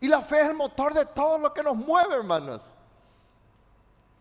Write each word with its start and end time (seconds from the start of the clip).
Y 0.00 0.08
la 0.08 0.20
fe 0.22 0.40
es 0.42 0.48
el 0.48 0.54
motor 0.54 0.94
de 0.94 1.04
todo 1.06 1.38
lo 1.38 1.52
que 1.52 1.62
nos 1.62 1.76
mueve, 1.76 2.14
hermanos. 2.14 2.62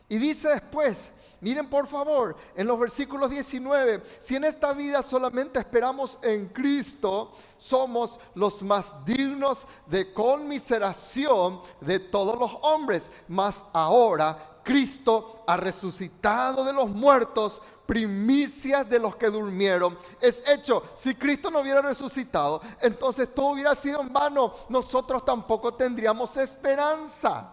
Y 0.09 0.17
dice 0.17 0.49
después, 0.49 1.11
miren 1.41 1.69
por 1.69 1.85
favor, 1.85 2.35
en 2.55 2.65
los 2.65 2.79
versículos 2.79 3.29
19, 3.29 4.01
si 4.19 4.37
en 4.37 4.45
esta 4.45 4.71
vida 4.71 5.01
solamente 5.01 5.59
esperamos 5.59 6.17
en 6.21 6.47
Cristo, 6.47 7.33
somos 7.57 8.17
los 8.33 8.63
más 8.63 8.95
dignos 9.05 9.67
de 9.85 10.13
conmiseración 10.13 11.61
de 11.81 11.99
todos 11.99 12.39
los 12.39 12.57
hombres. 12.61 13.11
Mas 13.27 13.65
ahora 13.73 14.56
Cristo 14.67 15.45
ha 15.47 15.55
resucitado 15.55 16.65
de 16.65 16.73
los 16.73 16.89
muertos, 16.89 17.61
primicias 17.85 18.89
de 18.89 18.99
los 18.99 19.15
que 19.15 19.29
durmieron. 19.29 19.97
Es 20.19 20.43
hecho, 20.45 20.83
si 20.93 21.15
Cristo 21.15 21.49
no 21.49 21.61
hubiera 21.61 21.81
resucitado, 21.81 22.61
entonces 22.81 23.33
todo 23.33 23.51
hubiera 23.51 23.73
sido 23.75 24.01
en 24.01 24.11
vano. 24.11 24.53
Nosotros 24.67 25.23
tampoco 25.23 25.73
tendríamos 25.73 26.35
esperanza. 26.35 27.49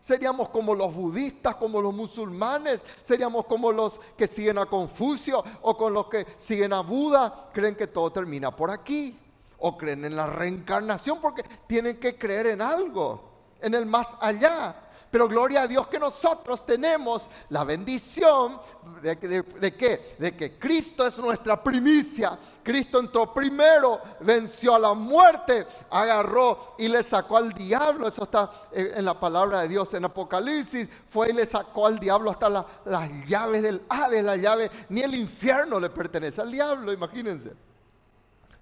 Seríamos 0.00 0.48
como 0.48 0.74
los 0.74 0.92
budistas, 0.92 1.54
como 1.54 1.80
los 1.80 1.94
musulmanes, 1.94 2.84
seríamos 3.02 3.46
como 3.46 3.70
los 3.70 4.00
que 4.16 4.26
siguen 4.26 4.58
a 4.58 4.66
Confucio 4.66 5.44
o 5.62 5.76
con 5.76 5.94
los 5.94 6.08
que 6.08 6.26
siguen 6.36 6.72
a 6.72 6.80
Buda, 6.80 7.50
creen 7.52 7.76
que 7.76 7.86
todo 7.86 8.10
termina 8.10 8.50
por 8.50 8.72
aquí. 8.72 9.16
O 9.58 9.78
creen 9.78 10.04
en 10.04 10.16
la 10.16 10.26
reencarnación 10.26 11.20
porque 11.20 11.44
tienen 11.68 12.00
que 12.00 12.18
creer 12.18 12.48
en 12.48 12.60
algo, 12.60 13.22
en 13.60 13.72
el 13.74 13.86
más 13.86 14.16
allá. 14.20 14.82
Pero 15.10 15.28
gloria 15.28 15.62
a 15.62 15.66
Dios 15.66 15.86
que 15.86 15.98
nosotros 15.98 16.66
tenemos 16.66 17.28
la 17.50 17.64
bendición 17.64 18.60
de, 19.00 19.16
que, 19.16 20.16
de 20.18 20.36
que 20.36 20.58
Cristo 20.58 21.06
es 21.06 21.16
nuestra 21.18 21.62
primicia. 21.62 22.38
Cristo 22.62 22.98
entró 22.98 23.32
primero, 23.32 24.00
venció 24.20 24.74
a 24.74 24.78
la 24.78 24.94
muerte, 24.94 25.66
agarró 25.90 26.74
y 26.78 26.88
le 26.88 27.02
sacó 27.02 27.36
al 27.36 27.52
diablo. 27.52 28.08
Eso 28.08 28.24
está 28.24 28.50
en 28.72 29.04
la 29.04 29.18
palabra 29.18 29.60
de 29.60 29.68
Dios 29.68 29.94
en 29.94 30.04
Apocalipsis. 30.04 30.88
Fue 31.08 31.30
y 31.30 31.32
le 31.32 31.46
sacó 31.46 31.86
al 31.86 31.98
diablo 31.98 32.30
hasta 32.30 32.50
las 32.50 33.10
llaves 33.26 33.62
del 33.62 33.82
Hades, 33.88 34.24
la 34.24 34.36
llave. 34.36 34.70
Ni 34.88 35.02
el 35.02 35.14
infierno 35.14 35.78
le 35.78 35.90
pertenece 35.90 36.40
al 36.40 36.50
diablo, 36.50 36.92
imagínense. 36.92 37.52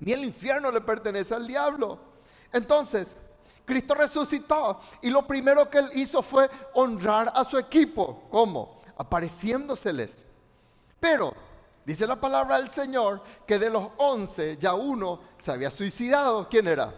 Ni 0.00 0.12
el 0.12 0.24
infierno 0.24 0.70
le 0.70 0.82
pertenece 0.82 1.34
al 1.34 1.46
diablo. 1.46 1.98
Entonces, 2.52 3.16
Cristo 3.64 3.94
resucitó 3.94 4.80
y 5.00 5.10
lo 5.10 5.26
primero 5.26 5.68
que 5.70 5.78
él 5.78 5.90
hizo 5.94 6.22
fue 6.22 6.48
honrar 6.74 7.32
a 7.34 7.44
su 7.44 7.58
equipo. 7.58 8.24
¿Cómo? 8.30 8.82
Apareciéndoseles. 8.96 10.26
Pero 11.00 11.34
dice 11.84 12.06
la 12.06 12.20
palabra 12.20 12.58
del 12.58 12.68
Señor 12.68 13.22
que 13.46 13.58
de 13.58 13.70
los 13.70 13.88
once 13.96 14.56
ya 14.58 14.74
uno 14.74 15.20
se 15.38 15.52
había 15.52 15.70
suicidado. 15.70 16.48
¿Quién 16.48 16.68
era? 16.68 16.92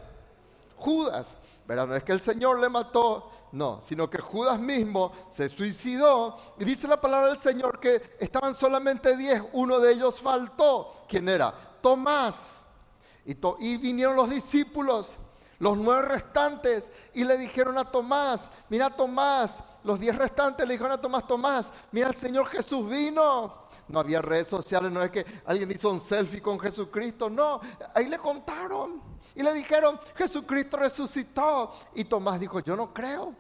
Judas. 0.76 1.36
¿Verdad? 1.66 1.88
No 1.88 1.96
es 1.96 2.04
que 2.04 2.12
el 2.12 2.20
Señor 2.20 2.60
le 2.60 2.68
mató, 2.68 3.30
no, 3.50 3.80
sino 3.82 4.08
que 4.08 4.18
Judas 4.18 4.58
mismo 4.60 5.12
se 5.28 5.48
suicidó. 5.48 6.36
Y 6.58 6.64
dice 6.64 6.86
la 6.86 7.00
palabra 7.00 7.28
del 7.28 7.38
Señor 7.38 7.80
que 7.80 8.16
estaban 8.20 8.54
solamente 8.54 9.16
diez, 9.16 9.42
uno 9.52 9.80
de 9.80 9.92
ellos 9.92 10.20
faltó. 10.20 10.94
¿Quién 11.08 11.28
era? 11.28 11.52
Tomás. 11.82 12.62
Y, 13.24 13.76
vinieron 13.78 14.14
los 14.14 14.30
discípulos 14.30 15.16
los 15.58 15.76
nueve 15.76 16.02
restantes 16.02 16.92
y 17.14 17.24
le 17.24 17.36
dijeron 17.38 17.78
a 17.78 17.90
Tomás, 17.90 18.50
mira 18.68 18.90
Tomás, 18.90 19.58
los 19.84 19.98
diez 19.98 20.16
restantes 20.16 20.66
le 20.66 20.74
dijeron 20.74 20.92
a 20.92 21.00
Tomás, 21.00 21.26
Tomás, 21.26 21.72
mira 21.92 22.08
el 22.08 22.16
Señor 22.16 22.46
Jesús 22.48 22.88
vino. 22.88 23.66
No 23.88 24.00
había 24.00 24.20
redes 24.20 24.48
sociales, 24.48 24.90
no 24.90 25.00
es 25.02 25.10
que 25.10 25.24
alguien 25.44 25.70
hizo 25.70 25.90
un 25.90 26.00
selfie 26.00 26.42
con 26.42 26.58
Jesucristo, 26.58 27.30
no, 27.30 27.60
ahí 27.94 28.08
le 28.08 28.18
contaron 28.18 29.00
y 29.34 29.42
le 29.42 29.52
dijeron, 29.52 30.00
Jesucristo 30.16 30.76
resucitó. 30.76 31.72
Y 31.94 32.04
Tomás 32.04 32.40
dijo, 32.40 32.58
yo 32.60 32.74
no 32.74 32.92
creo, 32.92 33.32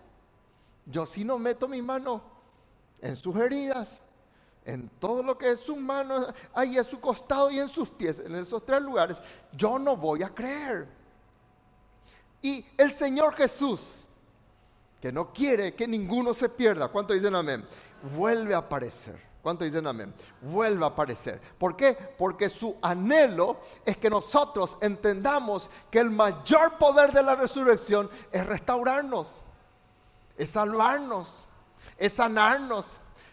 yo 0.84 1.04
sí 1.04 1.24
no 1.24 1.36
meto 1.38 1.66
mi 1.66 1.82
mano 1.82 2.22
en 3.00 3.16
sus 3.16 3.34
heridas, 3.36 4.00
en 4.64 4.88
todo 5.00 5.22
lo 5.22 5.36
que 5.36 5.50
es 5.50 5.60
su 5.60 5.74
mano, 5.74 6.26
ahí 6.54 6.78
a 6.78 6.84
su 6.84 7.00
costado 7.00 7.50
y 7.50 7.58
en 7.58 7.68
sus 7.68 7.90
pies, 7.90 8.20
en 8.20 8.36
esos 8.36 8.64
tres 8.64 8.80
lugares, 8.82 9.20
yo 9.52 9.78
no 9.78 9.96
voy 9.96 10.22
a 10.22 10.28
creer. 10.28 10.88
Y 12.42 12.64
el 12.76 12.92
Señor 12.92 13.34
Jesús, 13.34 14.04
que 15.00 15.12
no 15.12 15.32
quiere 15.32 15.74
que 15.74 15.86
ninguno 15.86 16.34
se 16.34 16.48
pierda, 16.48 16.88
¿cuánto 16.88 17.14
dicen 17.14 17.34
amén? 17.34 17.66
Vuelve 18.14 18.54
a 18.54 18.58
aparecer. 18.58 19.26
¿Cuánto 19.42 19.64
dicen 19.64 19.86
amén? 19.86 20.12
Vuelve 20.40 20.84
a 20.84 20.88
aparecer. 20.88 21.40
¿Por 21.56 21.76
qué? 21.76 21.96
Porque 22.18 22.48
su 22.48 22.76
anhelo 22.82 23.60
es 23.84 23.96
que 23.96 24.10
nosotros 24.10 24.76
entendamos 24.80 25.70
que 25.88 26.00
el 26.00 26.10
mayor 26.10 26.78
poder 26.78 27.12
de 27.12 27.22
la 27.22 27.36
resurrección 27.36 28.10
es 28.32 28.44
restaurarnos, 28.44 29.40
es 30.36 30.50
salvarnos, 30.50 31.44
es 31.96 32.12
sanarnos, 32.14 32.86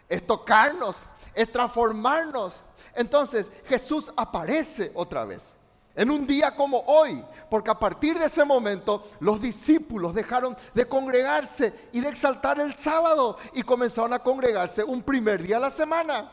es 0.08 0.28
tocarnos, 0.28 0.98
es 1.34 1.52
transformarnos. 1.52 2.62
Entonces 2.94 3.52
Jesús 3.66 4.14
aparece 4.16 4.92
otra 4.94 5.26
vez 5.26 5.56
en 5.96 6.10
un 6.10 6.26
día 6.26 6.56
como 6.56 6.80
hoy, 6.88 7.24
porque 7.50 7.72
a 7.72 7.78
partir 7.78 8.18
de 8.18 8.26
ese 8.26 8.44
momento 8.44 9.12
los 9.20 9.40
discípulos 9.40 10.14
dejaron 10.14 10.58
de 10.74 10.88
congregarse 10.88 11.90
y 11.92 12.00
de 12.00 12.10
exaltar 12.10 12.60
el 12.60 12.74
sábado 12.74 13.38
y 13.54 13.64
comenzaron 13.64 14.14
a 14.14 14.20
congregarse 14.20 14.84
un 14.84 15.04
primer 15.04 15.44
día 15.44 15.58
a 15.58 15.62
la 15.62 15.70
semana. 15.70 16.32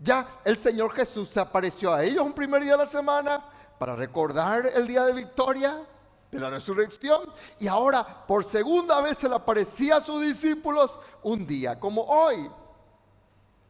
Ya 0.00 0.40
el 0.44 0.56
Señor 0.56 0.92
Jesús 0.92 1.30
se 1.30 1.40
apareció 1.40 1.92
a 1.92 2.04
ellos 2.04 2.24
un 2.24 2.32
primer 2.32 2.62
día 2.62 2.74
a 2.74 2.78
la 2.78 2.86
semana 2.86 3.42
para 3.78 3.96
recordar 3.96 4.70
el 4.74 4.86
día 4.86 5.04
de 5.04 5.12
victoria, 5.12 5.82
de 6.30 6.38
la 6.38 6.50
resurrección, 6.50 7.22
y 7.58 7.68
ahora 7.68 8.26
por 8.26 8.44
segunda 8.44 9.00
vez 9.00 9.16
se 9.16 9.28
le 9.28 9.34
aparecía 9.34 9.96
a 9.96 10.00
sus 10.00 10.22
discípulos 10.22 10.98
un 11.22 11.46
día 11.46 11.80
como 11.80 12.02
hoy. 12.02 12.50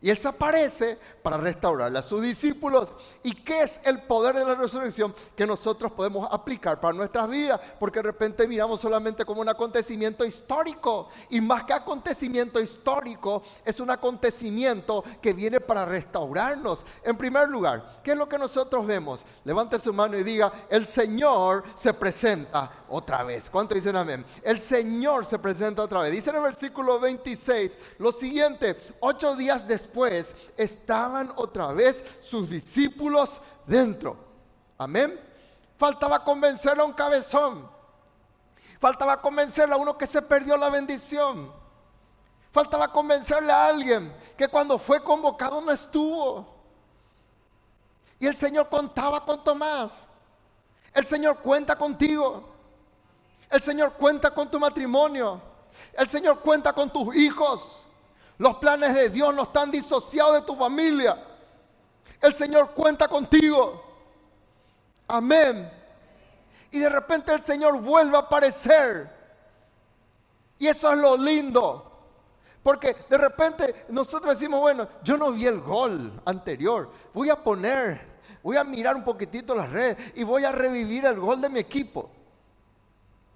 Y 0.00 0.10
Él 0.10 0.19
se 0.19 0.28
aparece 0.28 0.97
para 1.22 1.38
restaurarle 1.38 1.98
a 1.98 2.03
sus 2.03 2.22
discípulos. 2.22 2.92
¿Y 3.25 3.34
qué 3.34 3.62
es 3.62 3.81
el 3.84 4.03
poder 4.03 4.36
de 4.36 4.44
la 4.44 4.54
resurrección 4.54 5.12
que 5.34 5.44
nosotros 5.44 5.91
podemos 5.91 6.28
aplicar 6.31 6.81
para 6.81 6.94
nuestras 6.94 7.28
vidas? 7.28 7.60
Porque 7.81 7.98
de 7.98 8.04
repente 8.04 8.47
miramos 8.47 8.81
solamente 8.81 9.25
como 9.25 9.41
un 9.41 9.48
acontecimiento 9.48 10.25
histórico. 10.25 11.08
Y 11.31 11.41
más 11.41 11.64
que 11.64 11.72
acontecimiento 11.72 12.60
histórico, 12.60 13.42
es 13.64 13.81
un 13.81 13.91
acontecimiento 13.91 15.03
que 15.20 15.32
viene 15.32 15.58
para 15.58 15.84
restaurarnos. 15.84 16.84
En 17.03 17.16
primer 17.16 17.48
lugar, 17.48 18.00
¿qué 18.04 18.12
es 18.12 18.16
lo 18.16 18.28
que 18.28 18.38
nosotros 18.38 18.87
vemos? 18.87 19.25
Levante 19.42 19.81
su 19.81 19.92
mano 19.92 20.16
y 20.16 20.22
diga, 20.22 20.53
el 20.70 20.87
Señor 20.87 21.64
se 21.75 21.92
presenta 21.92 22.70
otra 22.88 23.25
vez. 23.25 23.50
¿Cuánto 23.50 23.75
dicen 23.75 23.97
amén? 23.97 24.25
El 24.44 24.60
Señor 24.60 25.26
se 25.26 25.41
presenta 25.41 25.82
otra 25.82 26.03
vez. 26.03 26.12
Dice 26.12 26.31
en 26.31 26.37
el 26.37 26.42
versículo 26.42 27.00
26 27.00 27.76
lo 27.98 28.12
siguiente, 28.12 28.76
ocho 29.00 29.34
días 29.34 29.66
después 29.66 29.88
estaban 30.56 31.32
otra 31.37 31.69
vez 31.69 32.04
sus 32.21 32.49
discípulos 32.49 33.41
dentro. 33.66 34.16
Amén. 34.76 35.19
Faltaba 35.76 36.25
convencer 36.25 36.78
a 36.78 36.84
un 36.84 36.93
cabezón. 36.93 37.69
Faltaba 38.81 39.21
convencerle 39.21 39.75
a 39.75 39.78
uno 39.78 39.99
que 39.99 40.06
se 40.06 40.22
perdió 40.22 40.56
la 40.56 40.69
bendición. 40.69 41.53
Faltaba 42.53 42.88
convencerle 42.93 43.53
a 43.53 43.66
alguien 43.66 44.15
que 44.37 44.49
cuando 44.49 44.78
fue 44.78 45.03
convocado 45.03 45.60
no 45.60 45.71
estuvo. 45.71 46.56
Y 48.19 48.26
el 48.26 48.37
Señor 48.37 48.69
contaba 48.69 49.25
con 49.25 49.43
Tomás. 49.44 50.09
El 50.93 51.06
Señor 51.06 51.38
cuenta 51.38 51.76
contigo. 51.76 52.49
El 53.50 53.62
Señor 53.62 53.93
cuenta 53.94 54.31
con 54.31 54.50
tu 54.50 54.59
matrimonio. 54.59 55.41
El 55.93 56.09
Señor 56.09 56.41
cuenta 56.41 56.72
con 56.72 56.91
tus 56.91 57.15
hijos. 57.15 57.87
Los 58.38 58.56
planes 58.56 58.94
de 58.94 59.10
Dios 59.10 59.34
no 59.34 59.43
están 59.43 59.71
disociados 59.71 60.34
de 60.34 60.43
tu 60.43 60.54
familia. 60.54 61.22
El 62.21 62.32
Señor 62.34 62.71
cuenta 62.72 63.09
contigo. 63.09 63.82
Amén. 65.09 65.71
Y 66.71 66.78
de 66.78 66.88
repente 66.88 67.32
el 67.32 67.43
Señor 67.43 67.81
vuelve 67.81 68.16
a 68.16 68.21
aparecer. 68.21 69.11
Y 70.58 70.69
eso 70.69 70.93
es 70.93 70.99
lo 70.99 71.17
lindo. 71.17 71.85
Porque 72.62 72.96
de 73.08 73.19
repente 73.19 73.87
nosotros 73.88 74.38
decimos, 74.38 74.61
bueno, 74.61 74.88
yo 75.02 75.17
no 75.17 75.32
vi 75.32 75.46
el 75.46 75.61
gol 75.61 76.20
anterior. 76.25 76.90
Voy 77.14 77.31
a 77.31 77.43
poner, 77.43 78.20
voy 78.43 78.56
a 78.56 78.64
mirar 78.64 78.94
un 78.94 79.05
poquitito 79.05 79.55
las 79.55 79.70
redes 79.70 80.12
y 80.14 80.23
voy 80.23 80.44
a 80.44 80.52
revivir 80.52 81.06
el 81.06 81.19
gol 81.19 81.40
de 81.40 81.49
mi 81.49 81.61
equipo. 81.61 82.11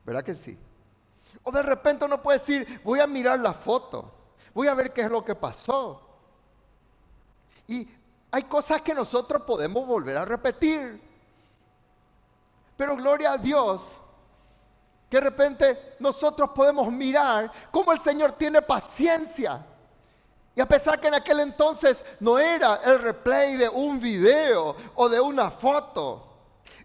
¿Verdad 0.04 0.22
que 0.22 0.34
sí? 0.34 0.58
O 1.42 1.50
de 1.50 1.62
repente 1.62 2.04
uno 2.04 2.22
puede 2.22 2.38
decir, 2.38 2.80
voy 2.84 3.00
a 3.00 3.06
mirar 3.06 3.40
la 3.40 3.52
foto. 3.52 4.21
Voy 4.54 4.68
a 4.68 4.74
ver 4.74 4.92
qué 4.92 5.02
es 5.02 5.10
lo 5.10 5.24
que 5.24 5.34
pasó. 5.34 6.00
Y 7.66 7.88
hay 8.30 8.42
cosas 8.44 8.82
que 8.82 8.94
nosotros 8.94 9.42
podemos 9.42 9.86
volver 9.86 10.16
a 10.16 10.24
repetir. 10.24 11.00
Pero 12.76 12.96
gloria 12.96 13.32
a 13.32 13.38
Dios, 13.38 13.98
que 15.08 15.18
de 15.18 15.22
repente 15.22 15.94
nosotros 15.98 16.50
podemos 16.54 16.90
mirar 16.90 17.50
cómo 17.70 17.92
el 17.92 17.98
Señor 17.98 18.32
tiene 18.32 18.62
paciencia. 18.62 19.64
Y 20.54 20.60
a 20.60 20.66
pesar 20.66 21.00
que 21.00 21.08
en 21.08 21.14
aquel 21.14 21.40
entonces 21.40 22.04
no 22.20 22.38
era 22.38 22.80
el 22.84 22.98
replay 22.98 23.56
de 23.56 23.68
un 23.68 24.00
video 24.00 24.76
o 24.94 25.08
de 25.08 25.20
una 25.20 25.50
foto, 25.50 26.28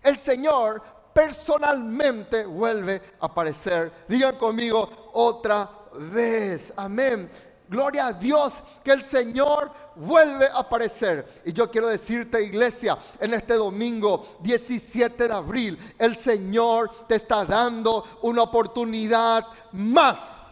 el 0.03 0.17
Señor 0.17 0.81
personalmente 1.13 2.45
vuelve 2.45 3.01
a 3.19 3.25
aparecer. 3.25 3.91
Digan 4.07 4.37
conmigo 4.37 5.09
otra 5.13 5.69
vez. 5.93 6.71
Amén. 6.77 7.29
Gloria 7.69 8.07
a 8.07 8.13
Dios 8.13 8.53
que 8.83 8.91
el 8.91 9.03
Señor 9.03 9.71
vuelve 9.95 10.47
a 10.47 10.59
aparecer. 10.59 11.41
Y 11.45 11.51
yo 11.51 11.69
quiero 11.69 11.87
decirte, 11.87 12.41
iglesia, 12.41 12.97
en 13.19 13.33
este 13.33 13.55
domingo 13.55 14.37
17 14.39 15.27
de 15.27 15.33
abril, 15.33 15.95
el 15.97 16.15
Señor 16.15 17.07
te 17.07 17.15
está 17.15 17.43
dando 17.43 18.19
una 18.21 18.43
oportunidad 18.43 19.45
más. 19.73 20.43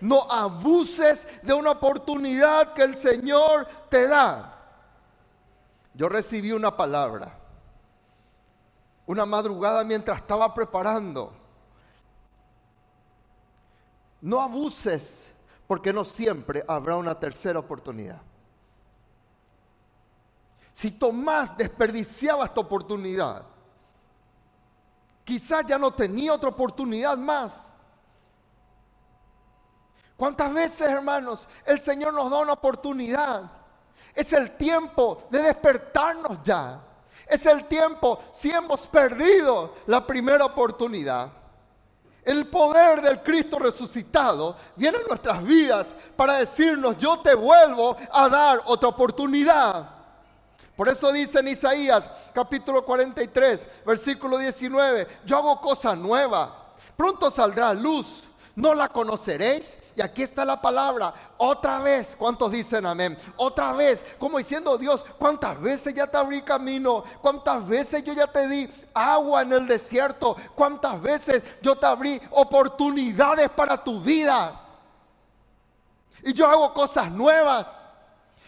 No 0.00 0.30
abuses 0.30 1.26
de 1.42 1.54
una 1.54 1.70
oportunidad 1.70 2.74
que 2.74 2.82
el 2.82 2.94
Señor 2.96 3.66
te 3.88 4.06
da. 4.06 4.52
Yo 5.94 6.10
recibí 6.10 6.52
una 6.52 6.76
palabra, 6.76 7.32
una 9.06 9.24
madrugada 9.24 9.82
mientras 9.84 10.18
estaba 10.18 10.52
preparando. 10.52 11.32
No 14.20 14.40
abuses 14.40 15.30
porque 15.66 15.92
no 15.92 16.04
siempre 16.04 16.64
habrá 16.66 16.96
una 16.96 17.18
tercera 17.18 17.58
oportunidad. 17.58 18.20
Si 20.72 20.90
Tomás 20.90 21.56
desperdiciaba 21.56 22.44
esta 22.44 22.60
oportunidad, 22.60 23.44
quizás 25.24 25.64
ya 25.66 25.78
no 25.78 25.92
tenía 25.92 26.34
otra 26.34 26.50
oportunidad 26.50 27.16
más. 27.16 27.72
¿Cuántas 30.16 30.52
veces, 30.52 30.82
hermanos, 30.88 31.48
el 31.64 31.80
Señor 31.80 32.14
nos 32.14 32.30
da 32.30 32.38
una 32.38 32.52
oportunidad? 32.52 33.50
Es 34.14 34.32
el 34.32 34.56
tiempo 34.56 35.26
de 35.30 35.42
despertarnos 35.42 36.42
ya. 36.42 36.80
Es 37.26 37.44
el 37.44 37.64
tiempo 37.64 38.20
si 38.32 38.50
hemos 38.50 38.86
perdido 38.86 39.74
la 39.86 40.06
primera 40.06 40.44
oportunidad. 40.44 41.30
El 42.26 42.48
poder 42.48 43.00
del 43.02 43.22
Cristo 43.22 43.56
resucitado 43.56 44.56
viene 44.74 44.98
en 44.98 45.06
nuestras 45.06 45.44
vidas 45.44 45.94
para 46.16 46.38
decirnos, 46.38 46.98
yo 46.98 47.20
te 47.20 47.32
vuelvo 47.36 47.96
a 48.10 48.28
dar 48.28 48.62
otra 48.64 48.88
oportunidad. 48.88 49.88
Por 50.74 50.88
eso 50.88 51.12
dice 51.12 51.38
en 51.38 51.46
Isaías 51.46 52.10
capítulo 52.34 52.84
43, 52.84 53.68
versículo 53.86 54.38
19, 54.38 55.06
yo 55.24 55.36
hago 55.38 55.60
cosa 55.60 55.94
nueva, 55.94 56.74
pronto 56.96 57.30
saldrá 57.30 57.72
luz, 57.72 58.24
no 58.56 58.74
la 58.74 58.88
conoceréis. 58.88 59.78
Y 59.96 60.02
aquí 60.02 60.22
está 60.22 60.44
la 60.44 60.60
palabra, 60.60 61.14
otra 61.38 61.78
vez, 61.78 62.14
¿cuántos 62.18 62.52
dicen 62.52 62.84
amén? 62.84 63.16
Otra 63.36 63.72
vez, 63.72 64.04
como 64.18 64.36
diciendo 64.36 64.76
Dios, 64.76 65.02
¿cuántas 65.18 65.58
veces 65.58 65.94
ya 65.94 66.06
te 66.06 66.18
abrí 66.18 66.42
camino? 66.42 67.02
¿Cuántas 67.22 67.66
veces 67.66 68.04
yo 68.04 68.12
ya 68.12 68.26
te 68.26 68.46
di 68.46 68.70
agua 68.92 69.40
en 69.40 69.54
el 69.54 69.66
desierto? 69.66 70.36
¿Cuántas 70.54 71.00
veces 71.00 71.42
yo 71.62 71.76
te 71.76 71.86
abrí 71.86 72.20
oportunidades 72.32 73.48
para 73.48 73.82
tu 73.82 73.98
vida? 73.98 74.60
Y 76.22 76.34
yo 76.34 76.46
hago 76.46 76.74
cosas 76.74 77.10
nuevas. 77.10 77.86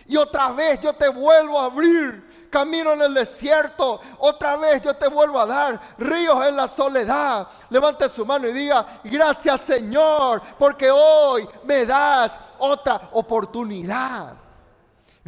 Y 0.04 0.18
otra 0.18 0.50
vez 0.50 0.78
yo 0.82 0.92
te 0.92 1.08
vuelvo 1.08 1.58
a 1.58 1.64
abrir 1.64 2.27
camino 2.48 2.92
en 2.92 3.02
el 3.02 3.14
desierto. 3.14 4.00
Otra 4.18 4.56
vez 4.56 4.82
yo 4.82 4.94
te 4.94 5.08
vuelvo 5.08 5.40
a 5.40 5.46
dar 5.46 5.80
ríos 5.98 6.44
en 6.46 6.56
la 6.56 6.68
soledad. 6.68 7.46
Levante 7.70 8.08
su 8.08 8.24
mano 8.24 8.48
y 8.48 8.52
diga, 8.52 9.00
gracias 9.04 9.60
Señor, 9.62 10.42
porque 10.58 10.90
hoy 10.90 11.48
me 11.64 11.84
das 11.84 12.38
otra 12.58 13.08
oportunidad. 13.12 14.47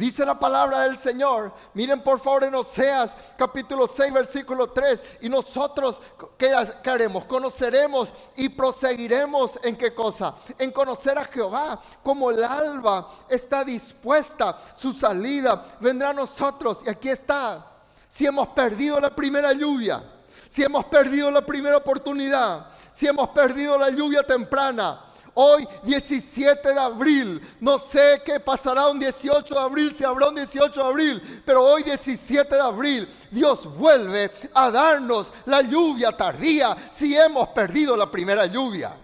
Dice 0.01 0.25
la 0.25 0.39
palabra 0.39 0.79
del 0.79 0.97
Señor. 0.97 1.53
Miren 1.75 2.01
por 2.01 2.19
favor 2.19 2.43
en 2.45 2.55
Oseas 2.55 3.15
capítulo 3.37 3.85
6 3.85 4.11
versículo 4.11 4.71
3. 4.71 5.03
Y 5.21 5.29
nosotros, 5.29 6.01
¿qué, 6.39 6.51
haremos? 6.51 7.25
Conoceremos 7.25 8.11
y 8.35 8.49
proseguiremos 8.49 9.59
en 9.61 9.77
qué 9.77 9.93
cosa? 9.93 10.33
En 10.57 10.71
conocer 10.71 11.19
a 11.19 11.25
Jehová. 11.25 11.79
Como 12.01 12.31
el 12.31 12.43
alba 12.43 13.11
está 13.29 13.63
dispuesta, 13.63 14.57
su 14.75 14.91
salida 14.91 15.77
vendrá 15.79 16.09
a 16.09 16.13
nosotros. 16.13 16.79
Y 16.83 16.89
aquí 16.89 17.09
está. 17.09 17.63
Si 18.09 18.25
hemos 18.25 18.47
perdido 18.47 18.99
la 18.99 19.15
primera 19.15 19.53
lluvia, 19.53 20.03
si 20.49 20.63
hemos 20.63 20.85
perdido 20.85 21.29
la 21.29 21.45
primera 21.45 21.77
oportunidad, 21.77 22.71
si 22.91 23.05
hemos 23.05 23.29
perdido 23.29 23.77
la 23.77 23.91
lluvia 23.91 24.23
temprana, 24.23 25.10
Hoy 25.33 25.65
17 25.83 26.73
de 26.73 26.79
abril, 26.79 27.41
no 27.61 27.79
sé 27.79 28.21
qué 28.25 28.39
pasará 28.39 28.87
un 28.87 28.99
18 28.99 29.53
de 29.53 29.59
abril, 29.61 29.91
si 29.93 30.03
habrá 30.03 30.27
un 30.27 30.35
18 30.35 30.71
de 30.81 30.85
abril, 30.87 31.43
pero 31.45 31.63
hoy 31.63 31.83
17 31.83 32.53
de 32.53 32.61
abril 32.61 33.09
Dios 33.31 33.65
vuelve 33.77 34.29
a 34.53 34.69
darnos 34.69 35.31
la 35.45 35.61
lluvia 35.61 36.11
tardía 36.11 36.75
si 36.89 37.15
hemos 37.15 37.47
perdido 37.49 37.95
la 37.95 38.11
primera 38.11 38.45
lluvia. 38.45 38.97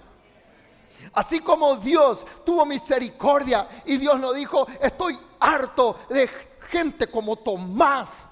Así 1.13 1.39
como 1.39 1.77
Dios 1.77 2.25
tuvo 2.45 2.65
misericordia 2.65 3.67
y 3.85 3.97
Dios 3.97 4.19
nos 4.19 4.35
dijo, 4.35 4.67
estoy 4.81 5.17
harto 5.39 5.97
de 6.09 6.29
gente 6.69 7.07
como 7.07 7.37
Tomás. 7.37 8.25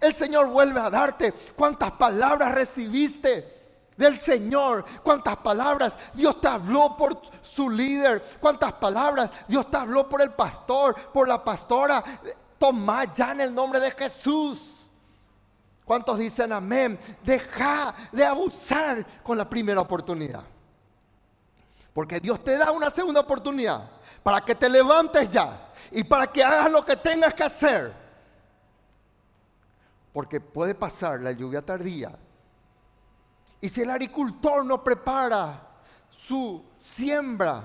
El 0.00 0.14
Señor 0.14 0.48
vuelve 0.48 0.80
a 0.80 0.90
darte 0.90 1.32
cuántas 1.54 1.92
palabras 1.92 2.54
recibiste 2.54 3.63
del 3.96 4.18
Señor. 4.18 4.84
Cuántas 5.02 5.36
palabras 5.38 5.98
Dios 6.12 6.40
te 6.40 6.48
habló 6.48 6.96
por 6.96 7.20
su 7.42 7.70
líder. 7.70 8.38
Cuántas 8.40 8.72
palabras 8.74 9.30
Dios 9.46 9.70
te 9.70 9.76
habló 9.76 10.08
por 10.08 10.22
el 10.22 10.30
pastor, 10.30 10.94
por 11.12 11.28
la 11.28 11.42
pastora. 11.42 12.02
Toma 12.58 13.12
ya 13.12 13.32
en 13.32 13.40
el 13.42 13.54
nombre 13.54 13.80
de 13.80 13.90
Jesús. 13.90 14.88
¿Cuántos 15.84 16.18
dicen 16.18 16.52
amén? 16.52 16.98
Deja 17.22 17.94
de 18.10 18.24
abusar 18.24 19.04
con 19.22 19.36
la 19.36 19.48
primera 19.48 19.80
oportunidad. 19.80 20.42
Porque 21.92 22.18
Dios 22.18 22.42
te 22.42 22.56
da 22.56 22.70
una 22.72 22.90
segunda 22.90 23.20
oportunidad 23.20 23.90
para 24.22 24.40
que 24.40 24.54
te 24.54 24.68
levantes 24.68 25.28
ya 25.28 25.70
y 25.90 26.02
para 26.02 26.26
que 26.26 26.42
hagas 26.42 26.70
lo 26.70 26.84
que 26.84 26.96
tengas 26.96 27.34
que 27.34 27.44
hacer. 27.44 27.92
Porque 30.12 30.40
puede 30.40 30.74
pasar 30.74 31.20
la 31.20 31.32
lluvia 31.32 31.60
tardía 31.60 32.16
y 33.64 33.68
si 33.70 33.80
el 33.80 33.90
agricultor 33.90 34.62
no 34.62 34.84
prepara 34.84 35.58
su 36.10 36.62
siembra 36.76 37.62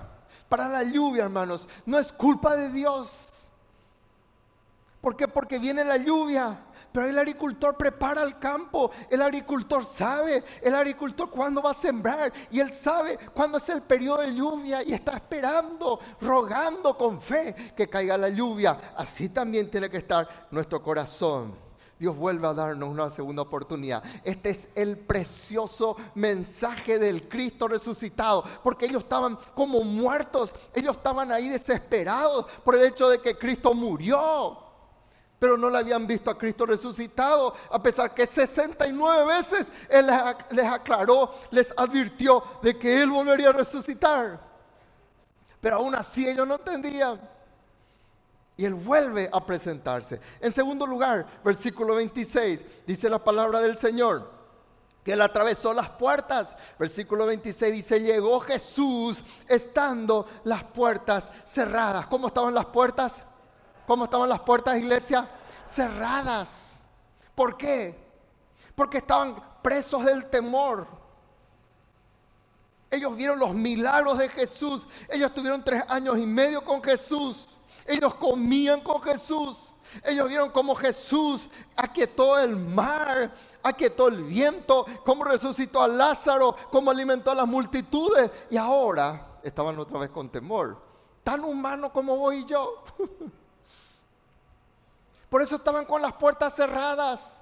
para 0.48 0.70
la 0.70 0.82
lluvia, 0.82 1.26
hermanos, 1.26 1.68
no 1.86 2.00
es 2.00 2.14
culpa 2.14 2.56
de 2.56 2.72
Dios. 2.72 3.28
¿Por 5.02 5.18
qué? 5.18 5.28
Porque 5.28 5.60
viene 5.60 5.84
la 5.84 5.98
lluvia. 5.98 6.58
Pero 6.94 7.06
el 7.06 7.20
agricultor 7.20 7.76
prepara 7.76 8.24
el 8.24 8.40
campo, 8.40 8.92
el 9.10 9.22
agricultor 9.22 9.84
sabe, 9.84 10.42
el 10.62 10.74
agricultor 10.74 11.30
cuándo 11.30 11.62
va 11.62 11.72
a 11.72 11.74
sembrar 11.74 12.32
y 12.50 12.62
él 12.62 12.72
sabe 12.72 13.20
cuándo 13.34 13.58
es 13.58 13.68
el 13.68 13.82
periodo 13.82 14.22
de 14.22 14.34
lluvia 14.34 14.82
y 14.82 14.94
está 14.94 15.18
esperando, 15.18 16.00
rogando 16.22 16.98
con 16.98 17.20
fe 17.20 17.74
que 17.76 17.90
caiga 17.90 18.18
la 18.18 18.30
lluvia. 18.30 18.94
Así 18.96 19.28
también 19.28 19.70
tiene 19.70 19.90
que 19.90 19.98
estar 19.98 20.48
nuestro 20.50 20.82
corazón. 20.82 21.69
Dios 22.00 22.16
vuelve 22.16 22.48
a 22.48 22.54
darnos 22.54 22.90
una 22.90 23.10
segunda 23.10 23.42
oportunidad. 23.42 24.02
Este 24.24 24.52
es 24.52 24.70
el 24.74 24.98
precioso 24.98 25.98
mensaje 26.16 26.98
del 26.98 27.28
Cristo 27.28 27.68
resucitado, 27.68 28.46
porque 28.64 28.86
ellos 28.86 29.04
estaban 29.04 29.38
como 29.54 29.82
muertos, 29.82 30.54
ellos 30.74 30.96
estaban 30.96 31.30
ahí 31.30 31.50
desesperados 31.50 32.46
por 32.64 32.76
el 32.76 32.86
hecho 32.86 33.10
de 33.10 33.20
que 33.20 33.38
Cristo 33.38 33.74
murió. 33.74 34.58
Pero 35.40 35.58
no 35.58 35.70
le 35.70 35.78
habían 35.78 36.08
visto 36.08 36.32
a 36.32 36.38
Cristo 36.38 36.66
resucitado, 36.66 37.54
a 37.70 37.84
pesar 37.84 38.14
que 38.14 38.26
69 38.26 39.26
veces 39.26 39.68
Él 39.90 40.08
les 40.52 40.66
aclaró, 40.68 41.32
les 41.52 41.74
advirtió 41.76 42.42
de 42.62 42.78
que 42.78 43.02
Él 43.02 43.10
volvería 43.10 43.50
a 43.50 43.54
resucitar. 43.54 44.40
Pero 45.60 45.76
aún 45.78 45.96
así 45.96 46.28
ellos 46.28 46.48
no 46.48 46.56
entendían. 46.56 47.39
Y 48.60 48.66
él 48.66 48.74
vuelve 48.74 49.30
a 49.32 49.46
presentarse. 49.46 50.20
En 50.42 50.52
segundo 50.52 50.86
lugar, 50.86 51.26
versículo 51.46 51.96
26, 51.96 52.66
dice 52.86 53.10
la 53.10 53.24
palabra 53.24 53.62
del 53.62 53.78
Señor 53.78 54.30
que 55.02 55.14
él 55.14 55.22
atravesó 55.22 55.72
las 55.74 55.92
puertas. 55.92 56.58
Versículo 56.78 57.26
26 57.26 57.72
dice, 57.72 58.02
llegó 58.02 58.42
Jesús 58.42 59.24
estando 59.48 60.28
las 60.44 60.66
puertas 60.66 61.32
cerradas. 61.46 62.08
¿Cómo 62.08 62.28
estaban 62.28 62.54
las 62.54 62.66
puertas? 62.66 63.24
¿Cómo 63.88 64.04
estaban 64.04 64.28
las 64.28 64.42
puertas, 64.42 64.78
iglesia? 64.78 65.30
Cerradas. 65.66 66.80
¿Por 67.36 67.56
qué? 67.56 67.98
Porque 68.76 68.98
estaban 68.98 69.38
presos 69.62 70.04
del 70.04 70.26
temor. 70.26 70.86
Ellos 72.92 73.16
vieron 73.16 73.40
los 73.40 73.54
milagros 73.54 74.18
de 74.18 74.28
Jesús. 74.28 74.86
Ellos 75.08 75.34
tuvieron 75.34 75.64
tres 75.64 75.82
años 75.88 76.18
y 76.18 76.26
medio 76.26 76.62
con 76.66 76.84
Jesús. 76.84 77.48
Ellos 77.90 78.16
comían 78.16 78.82
con 78.82 79.02
Jesús. 79.02 79.66
Ellos 80.04 80.28
vieron 80.28 80.52
cómo 80.52 80.76
Jesús 80.76 81.50
aquietó 81.76 82.38
el 82.38 82.56
mar, 82.56 83.34
aquietó 83.64 84.08
el 84.08 84.24
viento, 84.24 84.86
cómo 85.04 85.24
resucitó 85.24 85.82
a 85.82 85.88
Lázaro, 85.88 86.56
cómo 86.72 86.92
alimentó 86.92 87.32
a 87.32 87.36
las 87.36 87.48
multitudes. 87.48 88.30
Y 88.50 88.58
ahora 88.58 89.40
estaban 89.44 89.78
otra 89.80 90.00
vez 90.00 90.12
con 90.12 90.30
temor. 90.30 90.80
Tan 91.24 91.44
humano 91.44 91.92
como 91.92 92.16
voy 92.16 92.46
yo. 92.46 92.84
Por 95.30 95.42
eso 95.42 95.56
estaban 95.56 95.86
con 95.86 96.02
las 96.02 96.14
puertas 96.14 96.56
cerradas. 96.56 97.38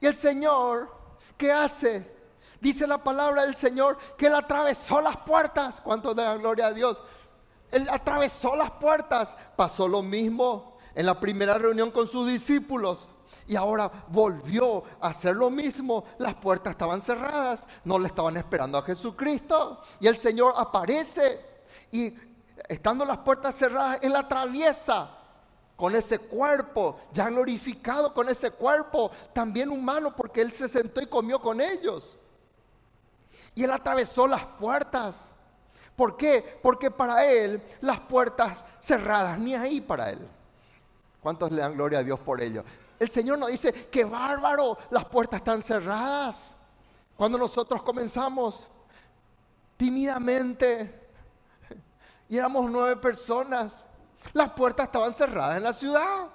Y 0.00 0.06
el 0.06 0.14
Señor 0.14 1.00
¿qué 1.40 1.50
hace? 1.50 2.20
Dice 2.60 2.86
la 2.86 3.02
palabra 3.02 3.46
del 3.46 3.54
Señor 3.54 3.96
que 4.18 4.26
Él 4.26 4.34
atravesó 4.34 5.00
las 5.00 5.16
puertas. 5.16 5.80
¿Cuánto 5.80 6.12
le 6.12 6.22
dan 6.22 6.38
gloria 6.38 6.66
a 6.66 6.72
Dios? 6.72 7.00
Él 7.70 7.88
atravesó 7.90 8.54
las 8.56 8.70
puertas. 8.72 9.36
Pasó 9.56 9.88
lo 9.88 10.02
mismo 10.02 10.76
en 10.94 11.06
la 11.06 11.18
primera 11.18 11.54
reunión 11.54 11.90
con 11.90 12.08
sus 12.08 12.28
discípulos. 12.28 13.12
Y 13.46 13.56
ahora 13.56 13.90
volvió 14.08 14.84
a 15.00 15.08
hacer 15.08 15.34
lo 15.34 15.50
mismo. 15.50 16.04
Las 16.18 16.34
puertas 16.34 16.72
estaban 16.72 17.00
cerradas. 17.00 17.64
No 17.84 17.98
le 17.98 18.08
estaban 18.08 18.36
esperando 18.36 18.78
a 18.78 18.82
Jesucristo. 18.82 19.80
Y 20.00 20.06
el 20.06 20.16
Señor 20.16 20.54
aparece. 20.56 21.40
Y 21.90 22.14
estando 22.68 23.04
las 23.04 23.18
puertas 23.18 23.54
cerradas, 23.54 23.98
Él 24.02 24.14
atraviesa 24.14 25.16
con 25.80 25.96
ese 25.96 26.18
cuerpo, 26.18 27.00
ya 27.10 27.30
glorificado 27.30 28.12
con 28.12 28.28
ese 28.28 28.50
cuerpo, 28.50 29.10
también 29.32 29.70
humano, 29.70 30.14
porque 30.14 30.42
Él 30.42 30.52
se 30.52 30.68
sentó 30.68 31.00
y 31.00 31.06
comió 31.06 31.40
con 31.40 31.58
ellos. 31.58 32.18
Y 33.54 33.64
Él 33.64 33.70
atravesó 33.72 34.26
las 34.26 34.44
puertas. 34.44 35.34
¿Por 35.96 36.16
qué? 36.16 36.58
Porque 36.62 36.90
para 36.90 37.24
Él 37.24 37.62
las 37.80 38.00
puertas 38.00 38.64
cerradas, 38.78 39.38
ni 39.38 39.54
ahí 39.54 39.80
para 39.80 40.10
Él. 40.10 40.26
¿Cuántos 41.22 41.50
le 41.50 41.60
dan 41.60 41.74
gloria 41.74 41.98
a 41.98 42.02
Dios 42.02 42.18
por 42.20 42.40
ello? 42.40 42.64
El 42.98 43.08
Señor 43.08 43.38
nos 43.38 43.50
dice, 43.50 43.72
que 43.88 44.04
bárbaro, 44.04 44.78
las 44.90 45.04
puertas 45.06 45.38
están 45.38 45.62
cerradas. 45.62 46.54
Cuando 47.16 47.36
nosotros 47.36 47.82
comenzamos 47.82 48.68
tímidamente, 49.76 51.08
y 52.28 52.38
éramos 52.38 52.70
nueve 52.70 52.96
personas, 52.96 53.84
las 54.32 54.50
puertas 54.50 54.86
estaban 54.86 55.12
cerradas 55.12 55.56
en 55.56 55.62
la 55.64 55.72
ciudad. 55.72 56.28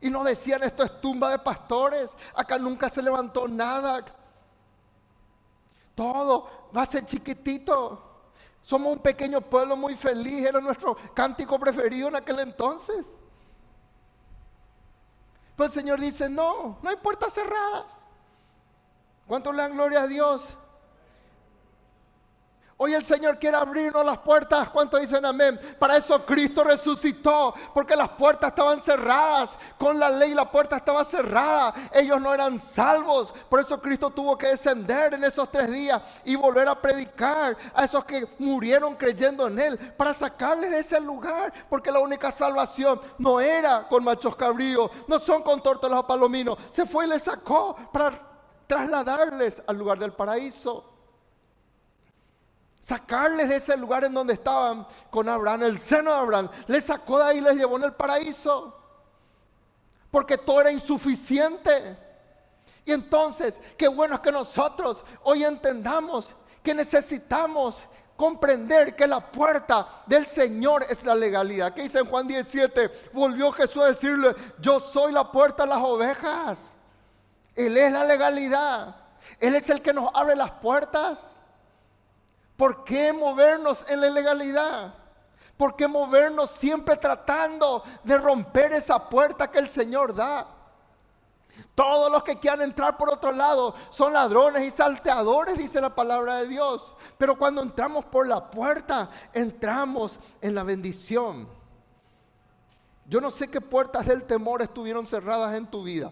Y 0.00 0.10
nos 0.10 0.24
decían, 0.24 0.62
esto 0.64 0.82
es 0.82 1.00
tumba 1.00 1.30
de 1.30 1.38
pastores, 1.38 2.16
acá 2.34 2.58
nunca 2.58 2.90
se 2.90 3.02
levantó 3.02 3.48
nada. 3.48 4.04
Todo 5.94 6.68
va 6.74 6.82
a 6.82 6.86
ser 6.86 7.04
chiquitito. 7.04 8.10
Somos 8.62 8.92
un 8.92 8.98
pequeño 9.00 9.40
pueblo 9.40 9.76
muy 9.76 9.96
feliz, 9.96 10.46
era 10.46 10.60
nuestro 10.60 10.96
cántico 11.14 11.58
preferido 11.58 12.08
en 12.08 12.16
aquel 12.16 12.38
entonces. 12.40 13.16
Pero 15.56 15.66
el 15.66 15.72
Señor 15.72 16.00
dice, 16.00 16.28
no, 16.28 16.78
no 16.80 16.88
hay 16.88 16.96
puertas 16.96 17.32
cerradas. 17.32 18.06
¿Cuánto 19.26 19.52
le 19.52 19.62
dan 19.62 19.74
gloria 19.74 20.02
a 20.02 20.06
Dios? 20.06 20.56
Hoy 22.84 22.94
el 22.94 23.04
Señor 23.04 23.38
quiere 23.38 23.56
abrirnos 23.56 24.04
las 24.04 24.18
puertas. 24.18 24.68
¿Cuántos 24.70 25.00
dicen 25.00 25.24
amén? 25.24 25.56
Para 25.78 25.98
eso 25.98 26.26
Cristo 26.26 26.64
resucitó, 26.64 27.54
porque 27.72 27.94
las 27.94 28.08
puertas 28.08 28.50
estaban 28.50 28.80
cerradas. 28.80 29.56
Con 29.78 30.00
la 30.00 30.10
ley 30.10 30.34
la 30.34 30.50
puerta 30.50 30.78
estaba 30.78 31.04
cerrada. 31.04 31.72
Ellos 31.92 32.20
no 32.20 32.34
eran 32.34 32.58
salvos. 32.58 33.32
Por 33.48 33.60
eso 33.60 33.80
Cristo 33.80 34.10
tuvo 34.10 34.36
que 34.36 34.48
descender 34.48 35.14
en 35.14 35.22
esos 35.22 35.48
tres 35.52 35.70
días 35.70 36.02
y 36.24 36.34
volver 36.34 36.66
a 36.66 36.74
predicar 36.74 37.56
a 37.72 37.84
esos 37.84 38.04
que 38.04 38.26
murieron 38.40 38.96
creyendo 38.96 39.46
en 39.46 39.60
Él, 39.60 39.78
para 39.96 40.12
sacarles 40.12 40.72
de 40.72 40.80
ese 40.80 41.00
lugar. 41.00 41.52
Porque 41.70 41.92
la 41.92 42.00
única 42.00 42.32
salvación 42.32 43.00
no 43.16 43.40
era 43.40 43.86
con 43.86 44.02
machos 44.02 44.34
cabríos, 44.34 44.90
no 45.06 45.20
son 45.20 45.44
con 45.44 45.62
tórtolas 45.62 46.00
o 46.00 46.06
palominos. 46.08 46.58
Se 46.68 46.84
fue 46.84 47.06
y 47.06 47.10
les 47.10 47.22
sacó 47.22 47.76
para 47.92 48.18
trasladarles 48.66 49.62
al 49.68 49.78
lugar 49.78 50.00
del 50.00 50.14
paraíso 50.14 50.91
sacarles 52.82 53.48
de 53.48 53.56
ese 53.56 53.76
lugar 53.76 54.04
en 54.04 54.12
donde 54.12 54.34
estaban 54.34 54.86
con 55.08 55.28
Abraham, 55.28 55.62
el 55.62 55.78
seno 55.78 56.10
de 56.10 56.18
Abraham, 56.18 56.48
les 56.66 56.84
sacó 56.84 57.18
de 57.18 57.24
ahí 57.24 57.38
y 57.38 57.40
les 57.40 57.56
llevó 57.56 57.76
en 57.76 57.84
el 57.84 57.94
paraíso. 57.94 58.76
Porque 60.10 60.36
todo 60.36 60.60
era 60.60 60.72
insuficiente. 60.72 61.96
Y 62.84 62.92
entonces, 62.92 63.60
qué 63.78 63.86
bueno 63.86 64.16
es 64.16 64.20
que 64.20 64.32
nosotros 64.32 65.04
hoy 65.22 65.44
entendamos 65.44 66.28
que 66.62 66.74
necesitamos 66.74 67.86
comprender 68.16 68.94
que 68.96 69.06
la 69.06 69.20
puerta 69.20 70.02
del 70.06 70.26
Señor 70.26 70.84
es 70.90 71.04
la 71.04 71.14
legalidad. 71.14 71.72
¿Qué 71.72 71.82
dice 71.82 72.00
en 72.00 72.06
Juan 72.06 72.26
17? 72.26 72.90
Volvió 73.12 73.52
Jesús 73.52 73.82
a 73.82 73.86
decirle, 73.86 74.34
yo 74.58 74.80
soy 74.80 75.12
la 75.12 75.30
puerta 75.30 75.62
de 75.62 75.68
las 75.68 75.78
ovejas. 75.78 76.74
Él 77.54 77.76
es 77.76 77.92
la 77.92 78.04
legalidad. 78.04 78.96
Él 79.38 79.54
es 79.54 79.70
el 79.70 79.80
que 79.80 79.92
nos 79.92 80.10
abre 80.12 80.34
las 80.34 80.50
puertas. 80.50 81.38
¿Por 82.56 82.84
qué 82.84 83.12
movernos 83.12 83.84
en 83.88 84.00
la 84.00 84.08
ilegalidad? 84.08 84.94
¿Por 85.56 85.76
qué 85.76 85.86
movernos 85.86 86.50
siempre 86.50 86.96
tratando 86.96 87.82
de 88.02 88.18
romper 88.18 88.72
esa 88.72 89.08
puerta 89.08 89.50
que 89.50 89.58
el 89.58 89.68
Señor 89.68 90.14
da? 90.14 90.46
Todos 91.74 92.10
los 92.10 92.22
que 92.22 92.38
quieran 92.38 92.62
entrar 92.62 92.96
por 92.96 93.10
otro 93.10 93.32
lado 93.32 93.74
son 93.90 94.12
ladrones 94.12 94.62
y 94.62 94.70
salteadores, 94.70 95.58
dice 95.58 95.80
la 95.80 95.94
palabra 95.94 96.36
de 96.36 96.48
Dios. 96.48 96.94
Pero 97.18 97.38
cuando 97.38 97.62
entramos 97.62 98.04
por 98.06 98.26
la 98.26 98.50
puerta, 98.50 99.10
entramos 99.32 100.18
en 100.40 100.54
la 100.54 100.62
bendición. 100.62 101.48
Yo 103.06 103.20
no 103.20 103.30
sé 103.30 103.48
qué 103.48 103.60
puertas 103.60 104.06
del 104.06 104.24
temor 104.24 104.62
estuvieron 104.62 105.06
cerradas 105.06 105.54
en 105.54 105.66
tu 105.66 105.82
vida. 105.82 106.10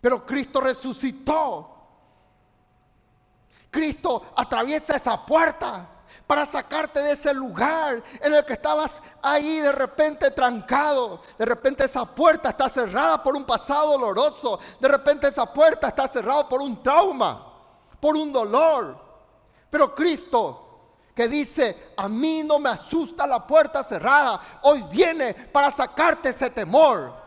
Pero 0.00 0.24
Cristo 0.26 0.60
resucitó 0.60 1.75
Cristo 3.76 4.32
atraviesa 4.34 4.96
esa 4.96 5.26
puerta 5.26 5.86
para 6.26 6.46
sacarte 6.46 6.98
de 6.98 7.12
ese 7.12 7.34
lugar 7.34 8.02
en 8.22 8.34
el 8.34 8.42
que 8.46 8.54
estabas 8.54 9.02
ahí 9.20 9.58
de 9.58 9.70
repente 9.70 10.30
trancado. 10.30 11.20
De 11.36 11.44
repente 11.44 11.84
esa 11.84 12.06
puerta 12.06 12.48
está 12.48 12.70
cerrada 12.70 13.22
por 13.22 13.36
un 13.36 13.44
pasado 13.44 13.90
doloroso. 13.90 14.58
De 14.80 14.88
repente 14.88 15.28
esa 15.28 15.44
puerta 15.44 15.88
está 15.88 16.08
cerrada 16.08 16.48
por 16.48 16.62
un 16.62 16.82
trauma, 16.82 17.52
por 18.00 18.16
un 18.16 18.32
dolor. 18.32 18.98
Pero 19.68 19.94
Cristo 19.94 20.62
que 21.14 21.28
dice, 21.28 21.92
a 21.98 22.08
mí 22.08 22.42
no 22.44 22.58
me 22.58 22.70
asusta 22.70 23.26
la 23.26 23.46
puerta 23.46 23.82
cerrada, 23.82 24.40
hoy 24.62 24.84
viene 24.90 25.34
para 25.34 25.70
sacarte 25.70 26.30
ese 26.30 26.48
temor. 26.48 27.25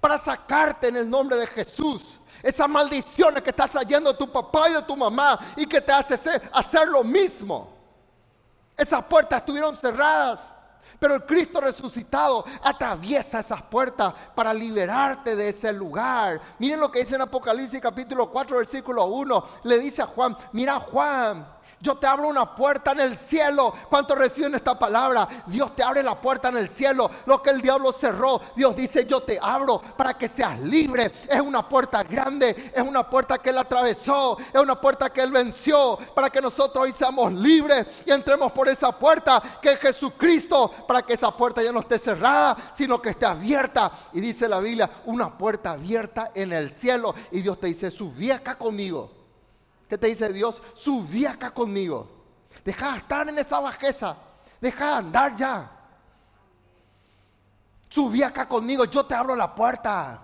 Para 0.00 0.16
sacarte 0.16 0.88
en 0.88 0.96
el 0.96 1.10
nombre 1.10 1.36
de 1.36 1.46
Jesús 1.46 2.02
esas 2.42 2.68
maldiciones 2.68 3.42
que 3.42 3.50
está 3.50 3.68
trayendo 3.68 4.16
tu 4.16 4.30
papá 4.30 4.70
y 4.70 4.74
de 4.74 4.82
tu 4.82 4.96
mamá 4.96 5.38
y 5.56 5.66
que 5.66 5.80
te 5.80 5.92
hace 5.92 6.14
hacer, 6.52 6.88
lo 6.88 7.04
mismo. 7.04 7.76
Esas 8.76 9.04
puertas 9.04 9.40
estuvieron 9.40 9.76
cerradas. 9.76 10.52
Pero 10.98 11.14
el 11.14 11.24
Cristo 11.24 11.60
resucitado 11.60 12.44
atraviesa 12.62 13.40
esas 13.40 13.62
puertas 13.62 14.12
para 14.34 14.52
liberarte 14.52 15.34
de 15.34 15.48
ese 15.48 15.72
lugar. 15.72 16.40
Miren 16.58 16.80
lo 16.80 16.90
que 16.90 17.00
dice 17.00 17.14
en 17.14 17.22
Apocalipsis 17.22 17.80
capítulo 17.80 18.30
4, 18.30 18.58
versículo 18.58 19.06
1. 19.06 19.44
Le 19.64 19.78
dice 19.78 20.02
a 20.02 20.06
Juan, 20.06 20.36
mira 20.52 20.78
Juan, 20.78 21.46
yo 21.80 21.96
te 21.96 22.06
abro 22.06 22.28
una 22.28 22.54
puerta 22.54 22.92
en 22.92 23.00
el 23.00 23.16
cielo. 23.16 23.74
¿Cuántos 23.88 24.18
reciben 24.18 24.54
esta 24.54 24.78
palabra? 24.78 25.26
Dios 25.46 25.74
te 25.74 25.82
abre 25.82 26.02
la 26.02 26.20
puerta 26.20 26.50
en 26.50 26.58
el 26.58 26.68
cielo. 26.68 27.10
Lo 27.24 27.42
que 27.42 27.50
el 27.50 27.62
diablo 27.62 27.90
cerró, 27.90 28.40
Dios 28.54 28.76
dice, 28.76 29.06
yo 29.06 29.22
te 29.22 29.38
abro 29.40 29.80
para 29.96 30.14
que 30.14 30.28
seas 30.28 30.60
libre. 30.60 31.10
Es 31.26 31.40
una 31.40 31.66
puerta 31.66 32.02
grande, 32.02 32.72
es 32.74 32.82
una 32.82 33.08
puerta 33.08 33.38
que 33.38 33.50
Él 33.50 33.58
atravesó, 33.58 34.36
es 34.52 34.60
una 34.60 34.78
puerta 34.78 35.08
que 35.08 35.22
Él 35.22 35.32
venció 35.32 35.98
para 36.14 36.28
que 36.28 36.42
nosotros 36.42 36.84
hoy 36.84 36.92
seamos 36.92 37.32
libres 37.32 37.86
y 38.04 38.10
entremos 38.10 38.52
por 38.52 38.68
esa 38.68 38.92
puerta 38.92 39.42
que 39.62 39.72
es 39.72 39.80
Jesucristo, 39.80 40.70
para 40.86 41.02
que 41.02 41.14
esa 41.14 41.30
puerta 41.30 41.62
ya 41.62 41.72
no 41.72 41.80
esté 41.80 41.98
cerrada, 41.98 42.56
sino 42.74 43.00
que 43.00 43.10
esté 43.10 43.24
abierta. 43.24 43.90
Y 44.12 44.20
dice 44.20 44.48
la 44.48 44.60
Biblia, 44.60 44.90
una 45.06 45.36
puerta 45.36 45.72
abierta 45.72 46.30
en 46.34 46.52
el 46.52 46.72
cielo. 46.72 47.14
Y 47.30 47.40
Dios 47.40 47.58
te 47.58 47.68
dice, 47.68 47.90
subí 47.90 48.30
acá 48.30 48.56
conmigo. 48.56 49.19
¿Qué 49.90 49.98
te 49.98 50.06
dice 50.06 50.32
Dios? 50.32 50.62
Subí 50.74 51.26
acá 51.26 51.50
conmigo. 51.50 52.08
Deja 52.64 52.92
de 52.92 52.98
estar 52.98 53.28
en 53.28 53.36
esa 53.36 53.58
bajeza. 53.58 54.16
Deja 54.60 54.86
de 54.86 54.92
andar 54.92 55.34
ya. 55.34 55.68
Subí 57.88 58.22
acá 58.22 58.48
conmigo. 58.48 58.84
Yo 58.84 59.04
te 59.04 59.16
abro 59.16 59.34
la 59.34 59.52
puerta. 59.52 60.22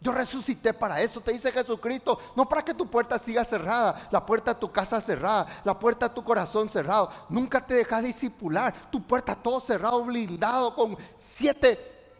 Yo 0.00 0.12
resucité 0.12 0.72
para 0.72 1.00
eso, 1.00 1.20
te 1.20 1.32
dice 1.32 1.50
Jesucristo. 1.50 2.20
No 2.36 2.48
para 2.48 2.64
que 2.64 2.72
tu 2.72 2.86
puerta 2.86 3.18
siga 3.18 3.44
cerrada, 3.44 4.08
la 4.12 4.24
puerta 4.24 4.54
de 4.54 4.60
tu 4.60 4.70
casa 4.70 5.00
cerrada, 5.00 5.62
la 5.64 5.76
puerta 5.76 6.08
de 6.08 6.14
tu 6.14 6.22
corazón 6.22 6.68
cerrado. 6.68 7.10
Nunca 7.30 7.66
te 7.66 7.74
dejas 7.74 8.00
disipular. 8.00 8.90
Tu 8.92 9.02
puerta 9.02 9.34
todo 9.34 9.58
cerrado, 9.60 10.04
blindado 10.04 10.72
con 10.72 10.96
siete 11.16 12.12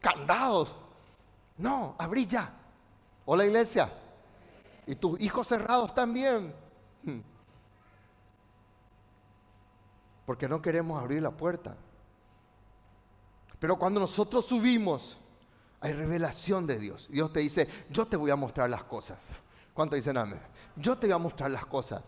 candados. 0.00 0.74
No, 1.56 1.94
abrí 1.98 2.26
ya. 2.26 2.52
Hola 3.26 3.44
iglesia. 3.44 3.92
Y 4.88 4.96
tus 4.96 5.20
hijos 5.20 5.46
cerrados 5.46 5.94
también. 5.94 6.54
Porque 10.24 10.48
no 10.48 10.62
queremos 10.62 10.98
abrir 10.98 11.20
la 11.20 11.30
puerta. 11.30 11.76
Pero 13.60 13.78
cuando 13.78 14.00
nosotros 14.00 14.46
subimos, 14.46 15.18
hay 15.80 15.92
revelación 15.92 16.66
de 16.66 16.78
Dios. 16.78 17.06
Dios 17.10 17.30
te 17.34 17.40
dice, 17.40 17.68
yo 17.90 18.06
te 18.06 18.16
voy 18.16 18.30
a 18.30 18.36
mostrar 18.36 18.70
las 18.70 18.82
cosas. 18.84 19.18
¿Cuánto 19.74 19.94
dicen 19.94 20.16
amén? 20.16 20.40
Yo 20.74 20.96
te 20.96 21.06
voy 21.06 21.14
a 21.14 21.18
mostrar 21.18 21.50
las 21.50 21.66
cosas. 21.66 22.02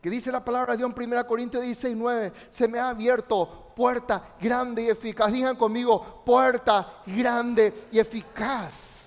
Que 0.00 0.10
dice 0.10 0.32
la 0.32 0.44
palabra 0.44 0.72
de 0.72 0.78
Dios 0.78 0.92
en 0.96 1.08
1 1.08 1.26
Corintios 1.28 1.62
16, 1.62 1.96
9. 1.96 2.32
Se 2.50 2.66
me 2.66 2.80
ha 2.80 2.88
abierto 2.88 3.72
puerta 3.76 4.34
grande 4.40 4.82
y 4.82 4.88
eficaz. 4.88 5.30
Digan 5.30 5.54
conmigo, 5.54 6.24
puerta 6.24 7.00
grande 7.06 7.86
y 7.92 8.00
eficaz. 8.00 9.01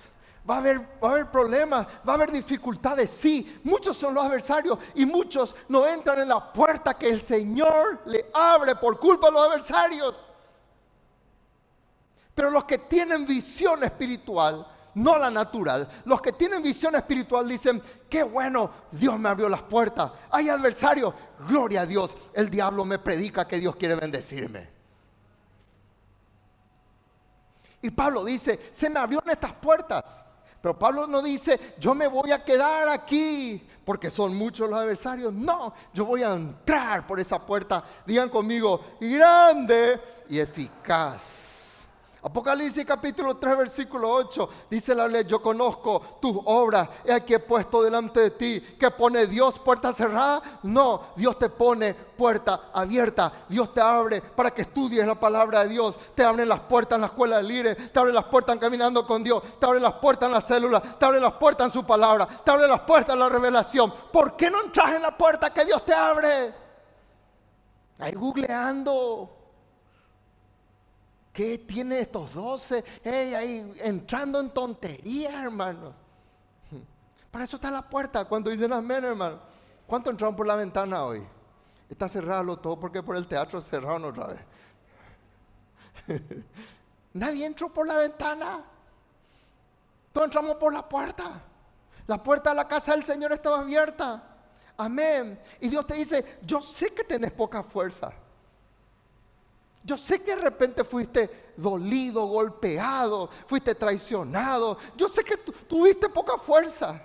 Va 0.48 0.56
a, 0.56 0.58
haber, 0.58 0.78
va 1.02 1.08
a 1.08 1.12
haber 1.12 1.30
problemas, 1.30 1.86
va 2.08 2.12
a 2.12 2.14
haber 2.14 2.30
dificultades, 2.30 3.10
sí. 3.10 3.60
Muchos 3.64 3.96
son 3.96 4.14
los 4.14 4.24
adversarios 4.24 4.78
y 4.94 5.04
muchos 5.04 5.54
no 5.68 5.84
entran 5.86 6.20
en 6.20 6.28
la 6.28 6.52
puerta 6.52 6.94
que 6.94 7.08
el 7.08 7.20
Señor 7.20 8.02
le 8.06 8.30
abre 8.32 8.76
por 8.76 8.98
culpa 9.00 9.26
de 9.26 9.32
los 9.32 9.48
adversarios. 9.48 10.30
Pero 12.32 12.50
los 12.50 12.64
que 12.64 12.78
tienen 12.78 13.26
visión 13.26 13.82
espiritual, 13.82 14.66
no 14.94 15.18
la 15.18 15.30
natural, 15.30 15.88
los 16.04 16.22
que 16.22 16.32
tienen 16.32 16.62
visión 16.62 16.94
espiritual 16.94 17.48
dicen, 17.48 17.82
qué 18.08 18.22
bueno, 18.22 18.70
Dios 18.92 19.18
me 19.18 19.28
abrió 19.28 19.48
las 19.48 19.62
puertas. 19.62 20.12
Hay 20.30 20.48
adversarios, 20.48 21.14
gloria 21.48 21.80
a 21.80 21.86
Dios, 21.86 22.14
el 22.34 22.48
diablo 22.50 22.84
me 22.84 22.98
predica 22.98 23.48
que 23.48 23.58
Dios 23.58 23.74
quiere 23.76 23.94
bendecirme. 23.94 24.68
Y 27.82 27.90
Pablo 27.90 28.24
dice, 28.24 28.68
se 28.72 28.90
me 28.90 29.00
abrieron 29.00 29.30
estas 29.30 29.52
puertas. 29.52 30.25
Pero 30.60 30.78
Pablo 30.78 31.06
no 31.06 31.22
dice, 31.22 31.74
yo 31.78 31.94
me 31.94 32.06
voy 32.08 32.32
a 32.32 32.44
quedar 32.44 32.88
aquí 32.88 33.64
porque 33.84 34.10
son 34.10 34.36
muchos 34.36 34.68
los 34.68 34.78
adversarios. 34.78 35.32
No, 35.32 35.72
yo 35.94 36.04
voy 36.04 36.22
a 36.22 36.34
entrar 36.34 37.06
por 37.06 37.20
esa 37.20 37.44
puerta. 37.44 37.84
Digan 38.04 38.28
conmigo, 38.28 38.96
grande 39.00 40.00
y 40.28 40.38
eficaz. 40.38 41.55
Apocalipsis 42.26 42.84
capítulo 42.84 43.36
3, 43.36 43.56
versículo 43.56 44.10
8, 44.10 44.48
dice 44.68 44.96
la 44.96 45.06
ley, 45.06 45.24
yo 45.26 45.40
conozco 45.40 46.18
tus 46.20 46.36
obras, 46.46 46.88
he 47.04 47.12
aquí 47.12 47.34
he 47.34 47.38
puesto 47.38 47.84
delante 47.84 48.18
de 48.18 48.30
ti, 48.32 48.60
que 48.76 48.90
pone 48.90 49.28
Dios 49.28 49.60
puerta 49.60 49.92
cerrada. 49.92 50.42
No, 50.64 51.12
Dios 51.14 51.38
te 51.38 51.48
pone 51.48 51.94
puerta 51.94 52.70
abierta, 52.74 53.32
Dios 53.48 53.72
te 53.72 53.80
abre 53.80 54.20
para 54.20 54.50
que 54.50 54.62
estudies 54.62 55.06
la 55.06 55.14
palabra 55.14 55.62
de 55.62 55.68
Dios, 55.68 55.94
te 56.16 56.24
abren 56.24 56.48
las 56.48 56.58
puertas 56.58 56.96
en 56.96 57.02
la 57.02 57.06
escuela 57.06 57.36
de 57.36 57.44
líderes, 57.44 57.92
te 57.92 58.00
abre 58.00 58.12
las 58.12 58.24
puertas 58.24 58.58
caminando 58.58 59.06
con 59.06 59.22
Dios, 59.22 59.40
te 59.60 59.64
abre 59.64 59.78
las 59.78 59.92
puertas 59.92 60.26
en 60.26 60.32
la 60.32 60.40
célula, 60.40 60.80
te 60.80 61.06
abre 61.06 61.20
las 61.20 61.34
puertas 61.34 61.68
en 61.68 61.72
su 61.74 61.86
palabra, 61.86 62.26
te 62.26 62.50
abre 62.50 62.66
las 62.66 62.80
puertas 62.80 63.14
en 63.14 63.20
la 63.20 63.28
revelación. 63.28 63.94
¿Por 64.12 64.36
qué 64.36 64.50
no 64.50 64.64
entras 64.64 64.96
en 64.96 65.02
la 65.02 65.16
puerta 65.16 65.54
que 65.54 65.64
Dios 65.64 65.84
te 65.84 65.94
abre? 65.94 66.52
Ahí 68.00 68.14
googleando. 68.14 69.35
¿Qué 71.36 71.58
tiene 71.58 71.98
estos 71.98 72.32
doce? 72.32 72.82
ahí 73.04 73.70
entrando 73.82 74.40
en 74.40 74.48
tonterías, 74.48 75.34
hermanos. 75.34 75.94
Para 77.30 77.44
eso 77.44 77.56
está 77.56 77.70
la 77.70 77.82
puerta 77.82 78.24
cuando 78.24 78.48
dicen 78.48 78.72
amén, 78.72 79.04
hermano. 79.04 79.40
¿Cuánto 79.86 80.08
entraron 80.08 80.34
por 80.34 80.46
la 80.46 80.56
ventana 80.56 81.04
hoy? 81.04 81.22
Está 81.90 82.08
cerrado 82.08 82.56
todo 82.56 82.80
porque 82.80 83.02
por 83.02 83.18
el 83.18 83.26
teatro 83.26 83.60
cerraron 83.60 84.06
otra 84.06 84.28
vez. 84.28 84.40
Nadie 87.12 87.44
entró 87.44 87.70
por 87.70 87.86
la 87.86 87.96
ventana. 87.96 88.64
Todos 90.14 90.24
entramos 90.28 90.56
por 90.56 90.72
la 90.72 90.88
puerta. 90.88 91.42
La 92.06 92.22
puerta 92.22 92.48
de 92.48 92.56
la 92.56 92.66
casa 92.66 92.92
del 92.92 93.04
Señor 93.04 93.32
estaba 93.32 93.60
abierta. 93.60 94.22
Amén. 94.78 95.38
Y 95.60 95.68
Dios 95.68 95.86
te 95.86 95.96
dice, 95.96 96.38
yo 96.40 96.62
sé 96.62 96.94
que 96.94 97.04
tenés 97.04 97.32
poca 97.32 97.62
fuerza. 97.62 98.10
Yo 99.86 99.96
sé 99.96 100.20
que 100.20 100.34
de 100.34 100.42
repente 100.42 100.82
fuiste 100.82 101.52
dolido, 101.56 102.26
golpeado, 102.26 103.30
fuiste 103.46 103.72
traicionado. 103.72 104.76
Yo 104.96 105.08
sé 105.08 105.22
que 105.22 105.36
tuviste 105.36 106.08
poca 106.08 106.36
fuerza. 106.38 107.00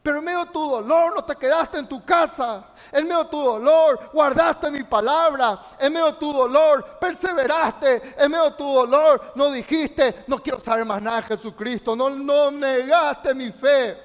Pero 0.00 0.18
en 0.18 0.24
medio 0.24 0.44
de 0.44 0.52
tu 0.52 0.70
dolor 0.70 1.16
no 1.16 1.24
te 1.24 1.34
quedaste 1.34 1.78
en 1.78 1.88
tu 1.88 2.04
casa. 2.04 2.68
En 2.92 3.08
medio 3.08 3.24
de 3.24 3.30
tu 3.30 3.42
dolor 3.42 4.10
guardaste 4.12 4.70
mi 4.70 4.84
palabra. 4.84 5.60
En 5.80 5.92
medio 5.92 6.12
de 6.12 6.18
tu 6.18 6.32
dolor 6.32 6.96
perseveraste. 7.00 8.14
En 8.16 8.30
medio 8.30 8.50
de 8.50 8.56
tu 8.56 8.72
dolor 8.72 9.32
no 9.34 9.50
dijiste, 9.50 10.22
no 10.28 10.40
quiero 10.40 10.60
saber 10.60 10.84
más 10.84 11.02
nada 11.02 11.22
de 11.22 11.22
Jesucristo. 11.24 11.96
No, 11.96 12.08
no 12.08 12.52
negaste 12.52 13.34
mi 13.34 13.50
fe. 13.50 14.00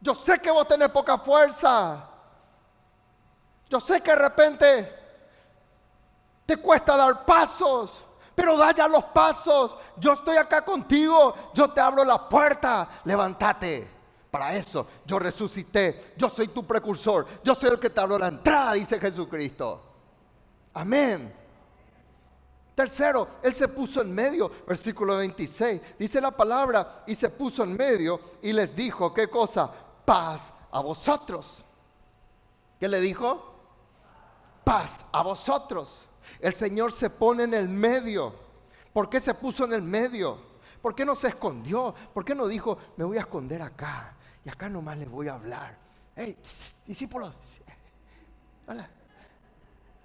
Yo 0.00 0.12
sé 0.16 0.40
que 0.40 0.50
vos 0.50 0.66
tenés 0.66 0.88
poca 0.88 1.18
fuerza. 1.18 2.10
Yo 3.70 3.78
sé 3.78 4.00
que 4.00 4.10
de 4.10 4.16
repente 4.16 5.03
te 6.46 6.56
cuesta 6.56 6.96
dar 6.96 7.24
pasos, 7.24 8.02
pero 8.34 8.56
da 8.56 8.72
ya 8.72 8.88
los 8.88 9.04
pasos. 9.04 9.76
Yo 9.96 10.12
estoy 10.12 10.36
acá 10.36 10.64
contigo, 10.64 11.34
yo 11.54 11.70
te 11.70 11.80
abro 11.80 12.04
la 12.04 12.28
puerta, 12.28 12.88
levántate. 13.04 13.94
Para 14.30 14.52
eso 14.54 14.84
yo 15.06 15.20
resucité, 15.20 16.12
yo 16.16 16.28
soy 16.28 16.48
tu 16.48 16.66
precursor, 16.66 17.24
yo 17.44 17.54
soy 17.54 17.70
el 17.70 17.78
que 17.78 17.88
te 17.88 18.00
abro 18.00 18.18
la 18.18 18.28
entrada, 18.28 18.72
dice 18.72 18.98
Jesucristo. 18.98 19.80
Amén. 20.74 21.32
Tercero, 22.74 23.28
Él 23.40 23.54
se 23.54 23.68
puso 23.68 24.00
en 24.00 24.12
medio, 24.12 24.50
versículo 24.66 25.16
26, 25.18 25.80
dice 25.96 26.20
la 26.20 26.32
palabra, 26.32 27.04
y 27.06 27.14
se 27.14 27.30
puso 27.30 27.62
en 27.62 27.76
medio 27.76 28.20
y 28.42 28.52
les 28.52 28.74
dijo, 28.74 29.14
¿qué 29.14 29.28
cosa? 29.28 29.70
Paz 30.04 30.52
a 30.72 30.80
vosotros. 30.80 31.64
¿Qué 32.80 32.88
le 32.88 32.98
dijo? 33.00 33.54
Paz 34.64 35.06
a 35.12 35.22
vosotros. 35.22 36.08
El 36.40 36.52
Señor 36.52 36.92
se 36.92 37.10
pone 37.10 37.44
en 37.44 37.54
el 37.54 37.68
medio. 37.68 38.34
¿Por 38.92 39.08
qué 39.08 39.20
se 39.20 39.34
puso 39.34 39.64
en 39.64 39.72
el 39.72 39.82
medio? 39.82 40.38
¿Por 40.80 40.94
qué 40.94 41.04
no 41.04 41.14
se 41.14 41.28
escondió? 41.28 41.94
¿Por 42.12 42.24
qué 42.24 42.34
no 42.34 42.46
dijo, 42.46 42.78
me 42.96 43.04
voy 43.04 43.16
a 43.16 43.20
esconder 43.20 43.62
acá? 43.62 44.14
Y 44.44 44.48
acá 44.48 44.68
nomás 44.68 44.98
les 44.98 45.08
voy 45.08 45.28
a 45.28 45.34
hablar. 45.34 45.76
Hey, 46.14 46.36
discípulos. 46.86 47.34
Hola. 48.66 48.88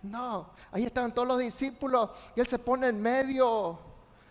No, 0.02 0.52
ahí 0.72 0.86
estaban 0.86 1.14
todos 1.14 1.28
los 1.28 1.40
discípulos 1.40 2.12
y 2.36 2.40
Él 2.40 2.48
se 2.48 2.58
pone 2.58 2.88
en 2.88 3.02
medio. 3.02 3.78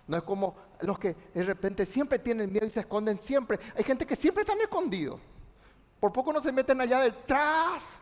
No 0.07 0.17
es 0.17 0.23
como 0.23 0.57
los 0.81 0.99
que 0.99 1.15
de 1.35 1.45
repente 1.45 1.85
siempre 1.85 2.19
tienen 2.19 2.51
miedo 2.51 2.67
y 2.67 2.71
se 2.71 2.81
esconden 2.81 3.19
siempre. 3.19 3.59
Hay 3.77 3.85
gente 3.85 4.07
que 4.07 4.17
siempre 4.17 4.43
están 4.43 4.61
escondidos. 4.61 5.21
Por 6.01 6.13
poco 6.13 6.33
no 6.33 6.41
se 6.41 6.53
meten 6.53 6.81
allá 6.81 7.01
detrás. 7.01 7.99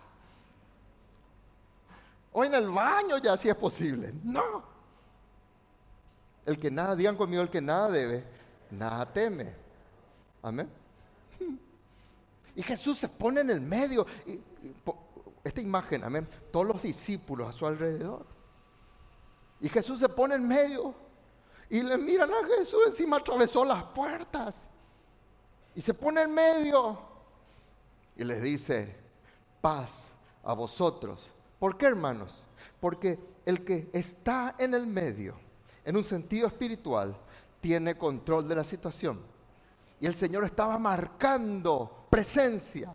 O 2.38 2.44
en 2.44 2.54
el 2.54 2.68
baño 2.68 3.16
ya 3.16 3.34
si 3.34 3.48
es 3.48 3.54
posible. 3.54 4.12
No. 4.22 4.62
El 6.44 6.58
que 6.58 6.70
nada, 6.70 6.94
digan 6.94 7.16
conmigo, 7.16 7.40
el 7.40 7.48
que 7.48 7.62
nada 7.62 7.90
debe, 7.90 8.24
nada 8.72 9.10
teme. 9.10 9.54
Amén. 10.42 10.68
Y 12.54 12.62
Jesús 12.62 12.98
se 12.98 13.08
pone 13.08 13.40
en 13.40 13.48
el 13.48 13.62
medio. 13.62 14.06
esta 15.44 15.62
imagen, 15.62 16.04
amén. 16.04 16.28
Todos 16.52 16.66
los 16.66 16.82
discípulos 16.82 17.48
a 17.48 17.52
su 17.52 17.66
alrededor. 17.66 18.26
Y 19.58 19.70
Jesús 19.70 19.98
se 19.98 20.08
pone 20.10 20.34
en 20.34 20.46
medio. 20.46 20.94
Y 21.70 21.82
le 21.82 21.96
miran 21.96 22.30
a 22.34 22.46
Jesús 22.58 22.80
encima, 22.84 23.16
atravesó 23.16 23.64
las 23.64 23.82
puertas. 23.82 24.66
Y 25.74 25.80
se 25.80 25.94
pone 25.94 26.20
en 26.20 26.34
medio. 26.34 26.98
Y 28.14 28.24
les 28.24 28.42
dice, 28.42 28.94
paz 29.62 30.12
a 30.44 30.52
vosotros 30.52 31.30
¿Por 31.58 31.76
qué, 31.76 31.86
hermanos? 31.86 32.44
Porque 32.80 33.18
el 33.44 33.64
que 33.64 33.88
está 33.92 34.54
en 34.58 34.74
el 34.74 34.86
medio, 34.86 35.34
en 35.84 35.96
un 35.96 36.04
sentido 36.04 36.46
espiritual, 36.46 37.16
tiene 37.60 37.96
control 37.96 38.48
de 38.48 38.56
la 38.56 38.64
situación. 38.64 39.20
Y 40.00 40.06
el 40.06 40.14
Señor 40.14 40.44
estaba 40.44 40.78
marcando 40.78 42.06
presencia, 42.10 42.94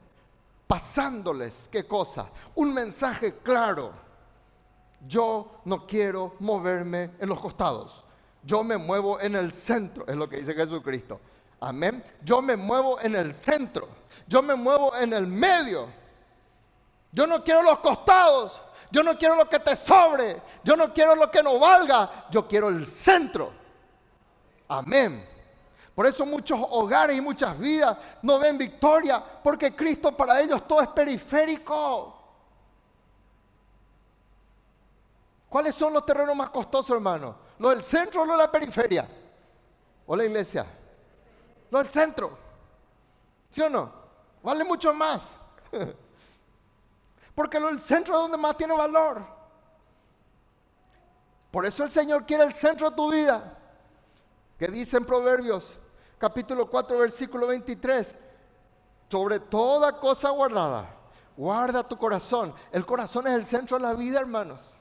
pasándoles, 0.67 1.67
¿qué 1.71 1.85
cosa? 1.85 2.29
Un 2.55 2.73
mensaje 2.73 3.35
claro. 3.43 3.91
Yo 5.07 5.61
no 5.65 5.87
quiero 5.87 6.35
moverme 6.39 7.11
en 7.19 7.29
los 7.29 7.39
costados. 7.39 8.05
Yo 8.43 8.63
me 8.63 8.77
muevo 8.77 9.19
en 9.19 9.35
el 9.35 9.51
centro, 9.51 10.05
es 10.07 10.15
lo 10.15 10.29
que 10.29 10.37
dice 10.37 10.53
Jesucristo. 10.53 11.19
Amén. 11.59 12.03
Yo 12.23 12.41
me 12.41 12.55
muevo 12.55 12.99
en 12.99 13.15
el 13.15 13.33
centro. 13.33 13.87
Yo 14.27 14.41
me 14.41 14.55
muevo 14.55 14.95
en 14.95 15.13
el 15.13 15.27
medio. 15.27 15.87
Yo 17.11 17.27
no 17.27 17.43
quiero 17.43 17.61
los 17.63 17.79
costados. 17.79 18.61
Yo 18.89 19.03
no 19.03 19.17
quiero 19.17 19.35
lo 19.35 19.47
que 19.47 19.59
te 19.59 19.75
sobre. 19.75 20.41
Yo 20.63 20.75
no 20.75 20.93
quiero 20.93 21.15
lo 21.15 21.31
que 21.31 21.41
no 21.41 21.59
valga. 21.59 22.27
Yo 22.29 22.47
quiero 22.47 22.69
el 22.69 22.85
centro. 22.85 23.51
Amén. 24.67 25.27
Por 25.95 26.05
eso 26.05 26.25
muchos 26.25 26.59
hogares 26.69 27.17
y 27.17 27.21
muchas 27.21 27.57
vidas 27.57 27.97
no 28.21 28.39
ven 28.39 28.57
victoria. 28.57 29.23
Porque 29.43 29.75
Cristo 29.75 30.15
para 30.15 30.41
ellos 30.41 30.67
todo 30.67 30.81
es 30.81 30.87
periférico. 30.89 32.17
¿Cuáles 35.49 35.75
son 35.75 35.91
los 35.91 36.05
terrenos 36.05 36.35
más 36.35 36.49
costosos, 36.49 36.95
hermano? 36.95 37.35
¿Los 37.59 37.71
del 37.71 37.83
centro 37.83 38.21
o 38.21 38.25
los 38.25 38.37
de 38.37 38.43
la 38.43 38.51
periferia? 38.51 39.07
¿O 40.07 40.15
la 40.15 40.23
iglesia? 40.23 40.65
Los 41.69 41.83
del 41.83 41.91
centro. 41.91 42.37
¿Sí 43.49 43.61
o 43.61 43.69
no? 43.69 43.91
Vale 44.41 44.63
mucho 44.63 44.93
más. 44.93 45.37
Porque 47.41 47.57
el 47.57 47.81
centro 47.81 48.13
es 48.13 48.21
donde 48.21 48.37
más 48.37 48.55
tiene 48.55 48.77
valor. 48.77 49.25
Por 51.49 51.65
eso 51.65 51.83
el 51.83 51.89
Señor 51.89 52.23
quiere 52.23 52.43
el 52.43 52.53
centro 52.53 52.91
de 52.91 52.95
tu 52.95 53.11
vida. 53.11 53.57
Que 54.59 54.67
dice 54.67 54.97
en 54.97 55.05
Proverbios, 55.05 55.79
capítulo 56.19 56.69
4, 56.69 56.99
versículo 56.99 57.47
23. 57.47 58.15
Sobre 59.09 59.39
toda 59.39 59.99
cosa 59.99 60.29
guardada, 60.29 60.85
guarda 61.35 61.81
tu 61.81 61.97
corazón. 61.97 62.53
El 62.71 62.85
corazón 62.85 63.25
es 63.25 63.33
el 63.33 63.43
centro 63.43 63.77
de 63.77 63.85
la 63.85 63.93
vida, 63.95 64.19
hermanos. 64.19 64.77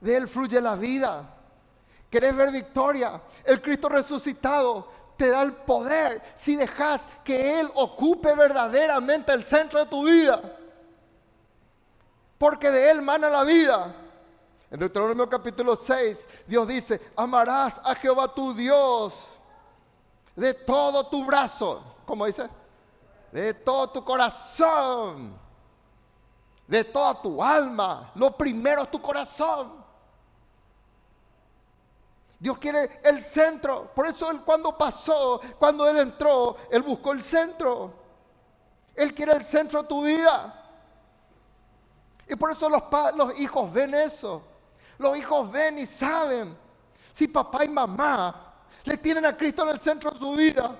De 0.00 0.16
él 0.16 0.26
fluye 0.26 0.60
la 0.60 0.74
vida. 0.74 1.36
¿Querés 2.10 2.34
ver 2.34 2.50
victoria? 2.50 3.22
El 3.44 3.62
Cristo 3.62 3.88
resucitado 3.88 4.88
te 5.16 5.28
da 5.28 5.42
el 5.42 5.52
poder 5.52 6.20
si 6.34 6.56
dejas 6.56 7.06
que 7.22 7.60
Él 7.60 7.70
ocupe 7.76 8.34
verdaderamente 8.34 9.32
el 9.32 9.44
centro 9.44 9.78
de 9.78 9.86
tu 9.86 10.04
vida. 10.04 10.42
Porque 12.38 12.70
de 12.70 12.90
Él 12.90 13.02
mana 13.02 13.30
la 13.30 13.44
vida. 13.44 13.94
En 14.70 14.80
Deuteronomio 14.80 15.28
capítulo 15.28 15.76
6, 15.76 16.26
Dios 16.46 16.66
dice, 16.66 17.00
amarás 17.16 17.80
a 17.84 17.94
Jehová 17.94 18.34
tu 18.34 18.52
Dios 18.52 19.34
de 20.34 20.52
todo 20.54 21.06
tu 21.06 21.24
brazo. 21.24 21.82
¿Cómo 22.06 22.26
dice? 22.26 22.48
De 23.30 23.54
todo 23.54 23.90
tu 23.90 24.04
corazón. 24.04 25.38
De 26.66 26.84
toda 26.84 27.20
tu 27.20 27.42
alma. 27.42 28.10
Lo 28.14 28.36
primero 28.36 28.82
es 28.82 28.90
tu 28.90 29.00
corazón. 29.00 29.84
Dios 32.38 32.58
quiere 32.58 33.00
el 33.04 33.20
centro. 33.20 33.90
Por 33.94 34.06
eso 34.06 34.30
Él 34.30 34.40
cuando 34.42 34.76
pasó, 34.76 35.40
cuando 35.58 35.88
Él 35.88 35.98
entró, 35.98 36.56
Él 36.70 36.82
buscó 36.82 37.12
el 37.12 37.22
centro. 37.22 37.92
Él 38.94 39.14
quiere 39.14 39.32
el 39.32 39.44
centro 39.44 39.82
de 39.82 39.88
tu 39.88 40.02
vida. 40.02 40.63
Y 42.28 42.36
por 42.36 42.50
eso 42.52 42.68
los, 42.68 42.82
los 43.16 43.38
hijos 43.38 43.72
ven 43.72 43.94
eso. 43.94 44.42
Los 44.98 45.16
hijos 45.18 45.50
ven 45.50 45.78
y 45.78 45.86
saben 45.86 46.56
si 47.12 47.28
papá 47.28 47.64
y 47.64 47.68
mamá 47.68 48.54
le 48.84 48.96
tienen 48.96 49.26
a 49.26 49.36
Cristo 49.36 49.62
en 49.62 49.70
el 49.70 49.78
centro 49.78 50.10
de 50.10 50.18
su 50.18 50.32
vida. 50.32 50.76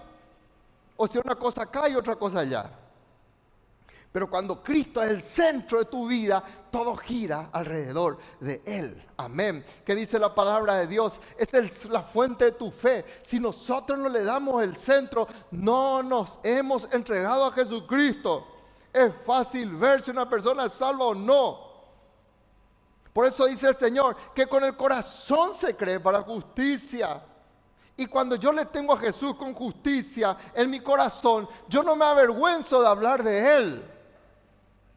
O 0.97 1.07
si 1.07 1.19
una 1.19 1.35
cosa 1.35 1.63
acá 1.63 1.89
y 1.89 1.97
otra 1.97 2.17
cosa 2.17 2.41
allá. 2.41 2.71
Pero 4.15 4.31
cuando 4.31 4.63
Cristo 4.63 5.03
es 5.03 5.11
el 5.11 5.21
centro 5.21 5.81
de 5.81 5.87
tu 5.87 6.07
vida, 6.07 6.41
todo 6.71 6.95
gira 6.95 7.49
alrededor 7.51 8.19
de 8.39 8.63
Él. 8.65 9.05
Amén. 9.17 9.65
¿Qué 9.85 9.97
dice 9.97 10.21
la 10.21 10.33
palabra 10.33 10.77
de 10.77 10.87
Dios? 10.87 11.21
Es 11.37 11.85
la 11.87 12.03
fuente 12.03 12.45
de 12.45 12.53
tu 12.53 12.71
fe. 12.71 13.05
Si 13.23 13.41
nosotros 13.41 13.99
no 13.99 14.09
le 14.09 14.23
damos 14.23 14.63
el 14.63 14.77
centro, 14.77 15.27
no 15.51 16.01
nos 16.01 16.39
hemos 16.45 16.87
entregado 16.93 17.45
a 17.45 17.51
Jesucristo. 17.51 18.54
Es 18.95 19.13
fácil 19.13 19.75
ver 19.75 20.03
si 20.03 20.13
una 20.13 20.31
persona 20.31 20.67
es 20.67 20.73
salva 20.73 21.07
o 21.07 21.15
no. 21.17 21.75
Por 23.13 23.27
eso 23.27 23.45
dice 23.47 23.69
el 23.69 23.75
Señor 23.75 24.17
que 24.33 24.47
con 24.47 24.63
el 24.63 24.77
corazón 24.77 25.53
se 25.53 25.75
cree 25.75 25.99
para 25.99 26.23
justicia. 26.23 27.21
Y 27.97 28.07
cuando 28.07 28.37
yo 28.37 28.53
le 28.53 28.67
tengo 28.67 28.93
a 28.93 28.99
Jesús 28.99 29.35
con 29.35 29.53
justicia 29.53 30.37
en 30.55 30.71
mi 30.71 30.79
corazón, 30.79 31.49
yo 31.69 31.83
no 31.83 31.97
me 31.97 32.05
avergüenzo 32.05 32.81
de 32.81 32.87
hablar 32.87 33.25
de 33.25 33.57
Él. 33.57 33.91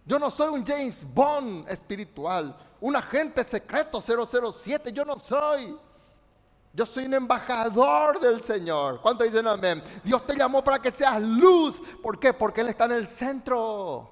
Yo 0.06 0.20
no 0.20 0.30
soy 0.30 0.50
un 0.50 0.64
James 0.64 1.04
Bond 1.12 1.68
espiritual, 1.68 2.56
un 2.80 2.96
agente 2.96 3.44
secreto 3.44 4.00
007, 4.00 4.94
yo 4.94 5.06
no 5.06 5.20
soy. 5.20 5.76
Yo 6.78 6.86
soy 6.86 7.06
un 7.06 7.16
embajador 7.16 8.20
del 8.20 8.40
Señor. 8.40 9.02
¿Cuánto 9.02 9.24
dicen 9.24 9.48
amén? 9.48 9.82
Dios 10.04 10.28
te 10.28 10.36
llamó 10.36 10.64
para 10.64 10.80
que 10.80 10.92
seas 10.92 11.20
luz. 11.20 11.82
¿Por 12.04 12.20
qué? 12.20 12.34
Porque 12.34 12.62
Él 12.62 12.68
está 12.68 12.86
en 12.86 12.92
el 12.92 13.08
centro. 13.08 14.08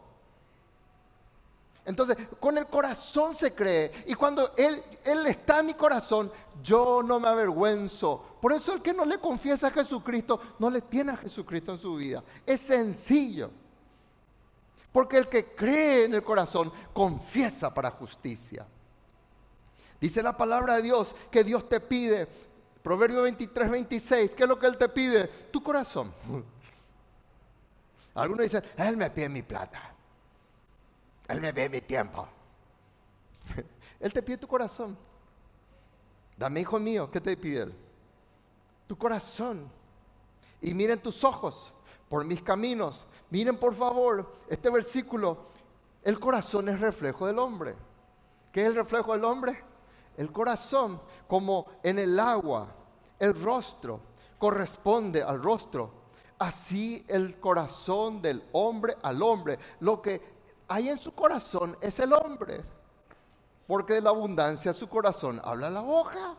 Entonces, 1.86 2.18
con 2.40 2.58
el 2.58 2.66
corazón 2.66 3.36
se 3.36 3.54
cree. 3.54 3.92
Y 4.08 4.16
cuando 4.16 4.56
Él, 4.58 4.84
Él 5.04 5.28
está 5.28 5.60
en 5.60 5.68
mi 5.68 5.74
corazón, 5.76 6.32
yo 6.64 7.04
no 7.04 7.20
me 7.20 7.28
avergüenzo. 7.28 8.40
Por 8.42 8.52
eso 8.52 8.74
el 8.74 8.82
que 8.82 8.94
no 8.94 9.06
le 9.06 9.20
confiesa 9.20 9.68
a 9.68 9.72
Jesucristo, 9.72 10.42
no 10.58 10.72
le 10.72 10.82
tiene 10.82 11.12
a 11.12 11.18
Jesucristo 11.18 11.74
en 11.74 11.78
su 11.78 11.96
vida. 11.98 12.24
Es 12.48 12.62
sencillo. 12.62 13.52
Porque 14.92 15.20
el 15.20 15.30
que 15.30 15.54
cree 15.54 16.06
en 16.06 16.16
el 16.16 16.24
corazón 16.24 16.74
confiesa 16.94 17.72
para 17.72 17.92
justicia. 17.92 18.66
Dice 20.02 20.24
la 20.24 20.36
palabra 20.36 20.78
de 20.78 20.82
Dios 20.82 21.16
que 21.30 21.44
Dios 21.44 21.70
te 21.70 21.80
pide, 21.80 22.28
Proverbio 22.86 23.24
23, 23.24 23.72
26, 23.72 24.36
¿qué 24.36 24.44
es 24.44 24.48
lo 24.48 24.60
que 24.60 24.68
Él 24.68 24.78
te 24.78 24.88
pide? 24.88 25.28
Tu 25.50 25.64
corazón. 25.64 26.14
Algunos 28.14 28.44
dicen, 28.44 28.64
Él 28.78 28.96
me 28.96 29.10
pide 29.10 29.28
mi 29.28 29.42
plata. 29.42 29.92
Él 31.28 31.42
me 31.42 31.52
pide 31.52 31.68
mi 31.68 31.82
tiempo. 31.82 32.28
Él 34.00 34.14
te 34.14 34.22
pide 34.22 34.38
tu 34.38 34.48
corazón. 34.48 34.96
Dame, 36.38 36.60
hijo 36.60 36.78
mío, 36.78 37.10
¿qué 37.10 37.20
te 37.20 37.36
pide 37.36 37.64
Él? 37.64 37.74
Tu 38.86 38.96
corazón. 38.96 39.68
Y 40.62 40.76
miren 40.76 41.02
tus 41.02 41.24
ojos 41.24 41.74
por 42.08 42.24
mis 42.24 42.44
caminos. 42.44 43.08
Miren 43.32 43.58
por 43.58 43.74
favor 43.74 44.32
este 44.48 44.70
versículo. 44.70 45.48
El 46.04 46.20
corazón 46.20 46.70
es 46.70 46.80
reflejo 46.80 47.26
del 47.26 47.40
hombre. 47.40 47.74
¿Qué 48.52 48.62
es 48.62 48.68
el 48.68 48.76
reflejo 48.76 49.14
del 49.14 49.24
hombre? 49.24 49.64
El 50.18 50.32
corazón, 50.32 51.02
como 51.28 51.66
en 51.84 52.00
el 52.00 52.20
agua, 52.20 52.68
el 53.20 53.42
rostro 53.42 54.02
corresponde 54.38 55.24
al 55.24 55.42
rostro. 55.42 56.06
Así 56.38 57.06
el 57.08 57.40
corazón 57.40 58.22
del 58.22 58.44
hombre 58.52 58.96
al 59.02 59.22
hombre. 59.22 59.58
Lo 59.80 60.02
que 60.02 60.22
hay 60.68 60.90
en 60.90 60.98
su 60.98 61.14
corazón 61.14 61.78
es 61.82 62.00
el 62.00 62.14
hombre. 62.14 62.64
Porque 63.68 63.94
de 63.94 64.02
la 64.02 64.12
abundancia 64.12 64.74
su 64.74 64.88
corazón 64.88 65.42
habla 65.44 65.70
la 65.70 65.82
boca. 65.82 66.36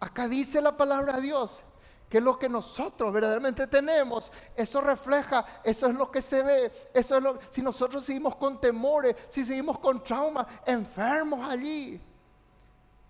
Acá 0.00 0.28
dice 0.28 0.60
la 0.60 0.76
palabra 0.76 1.14
de 1.14 1.22
Dios 1.22 1.64
que 2.08 2.20
lo 2.20 2.38
que 2.38 2.48
nosotros 2.48 3.12
verdaderamente 3.12 3.66
tenemos, 3.66 4.30
eso 4.54 4.80
refleja, 4.80 5.44
eso 5.64 5.86
es 5.88 5.94
lo 5.94 6.10
que 6.10 6.20
se 6.20 6.42
ve, 6.42 6.90
eso 6.94 7.16
es 7.16 7.22
lo 7.22 7.38
si 7.48 7.62
nosotros 7.62 8.04
seguimos 8.04 8.36
con 8.36 8.60
temores, 8.60 9.16
si 9.28 9.44
seguimos 9.44 9.78
con 9.78 10.02
trauma, 10.02 10.46
enfermos 10.64 11.48
allí. 11.48 12.00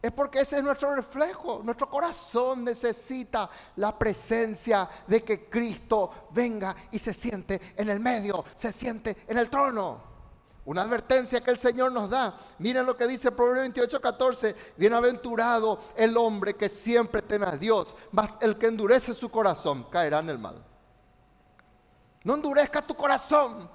Es 0.05 0.13
porque 0.13 0.41
ese 0.41 0.59
es 0.59 0.63
nuestro 0.63 0.95
reflejo. 0.95 1.63
Nuestro 1.65 1.89
corazón 1.89 2.63
necesita 2.63 3.49
la 3.77 3.99
presencia 3.99 4.87
de 5.07 5.25
que 5.25 5.49
Cristo 5.49 6.29
venga 6.31 6.77
y 6.91 6.99
se 6.99 7.15
siente 7.15 7.59
en 7.75 7.89
el 7.89 8.01
medio, 8.01 8.45
se 8.55 8.71
siente 8.71 9.17
en 9.27 9.39
el 9.39 9.49
trono. 9.49 10.14
Una 10.67 10.83
advertencia 10.83 11.43
que 11.43 11.51
el 11.51 11.59
Señor 11.59 11.93
nos 11.93 12.09
da. 12.09 12.39
Miren 12.59 12.87
lo 12.87 12.97
que 12.97 13.07
dice 13.07 13.29
el 13.29 13.35
Proverbio 13.35 13.63
28, 13.63 14.01
14. 14.01 14.57
Bienaventurado 14.77 15.79
el 15.95 16.17
hombre 16.17 16.55
que 16.55 16.71
siempre 16.71 17.21
teme 17.21 17.47
a 17.47 17.57
Dios, 17.57 17.95
mas 18.13 18.39
el 18.41 18.57
que 18.57 18.67
endurece 18.67 19.13
su 19.13 19.31
corazón 19.31 19.85
caerá 19.91 20.21
en 20.21 20.31
el 20.31 20.39
mal. 20.39 20.65
No 22.23 22.35
endurezcas 22.35 22.87
tu 22.87 22.95
corazón. 22.95 23.69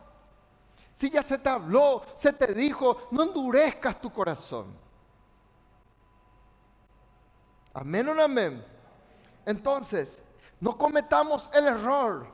Si 0.91 1.11
ya 1.11 1.21
se 1.21 1.37
te 1.37 1.49
habló, 1.49 2.03
se 2.15 2.33
te 2.33 2.53
dijo, 2.53 3.07
no 3.11 3.23
endurezcas 3.23 4.01
tu 4.01 4.11
corazón. 4.11 4.75
Amén 7.73 8.09
o 8.09 8.21
amén. 8.21 8.65
Entonces, 9.45 10.19
no 10.59 10.75
cometamos 10.75 11.49
el 11.53 11.67
error 11.67 12.27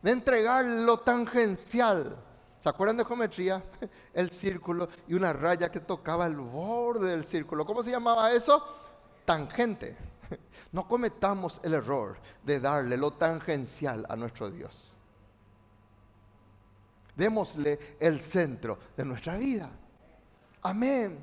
de 0.00 0.10
entregar 0.10 0.64
lo 0.64 1.00
tangencial 1.00 2.16
¿Se 2.62 2.68
acuerdan 2.68 2.96
de 2.96 3.04
geometría? 3.04 3.60
El 4.14 4.30
círculo 4.30 4.88
y 5.08 5.14
una 5.14 5.32
raya 5.32 5.68
que 5.68 5.80
tocaba 5.80 6.28
el 6.28 6.36
borde 6.36 7.10
del 7.10 7.24
círculo. 7.24 7.66
¿Cómo 7.66 7.82
se 7.82 7.90
llamaba 7.90 8.32
eso? 8.32 8.64
Tangente. 9.24 9.96
No 10.72 10.88
cometamos 10.88 11.60
el 11.62 11.74
error 11.74 12.16
de 12.42 12.58
darle 12.58 12.96
lo 12.96 13.10
tangencial 13.10 14.06
a 14.08 14.16
nuestro 14.16 14.48
Dios. 14.48 14.96
Démosle 17.14 17.98
el 18.00 18.18
centro 18.18 18.78
de 18.96 19.04
nuestra 19.04 19.36
vida. 19.36 19.68
Amén. 20.62 21.22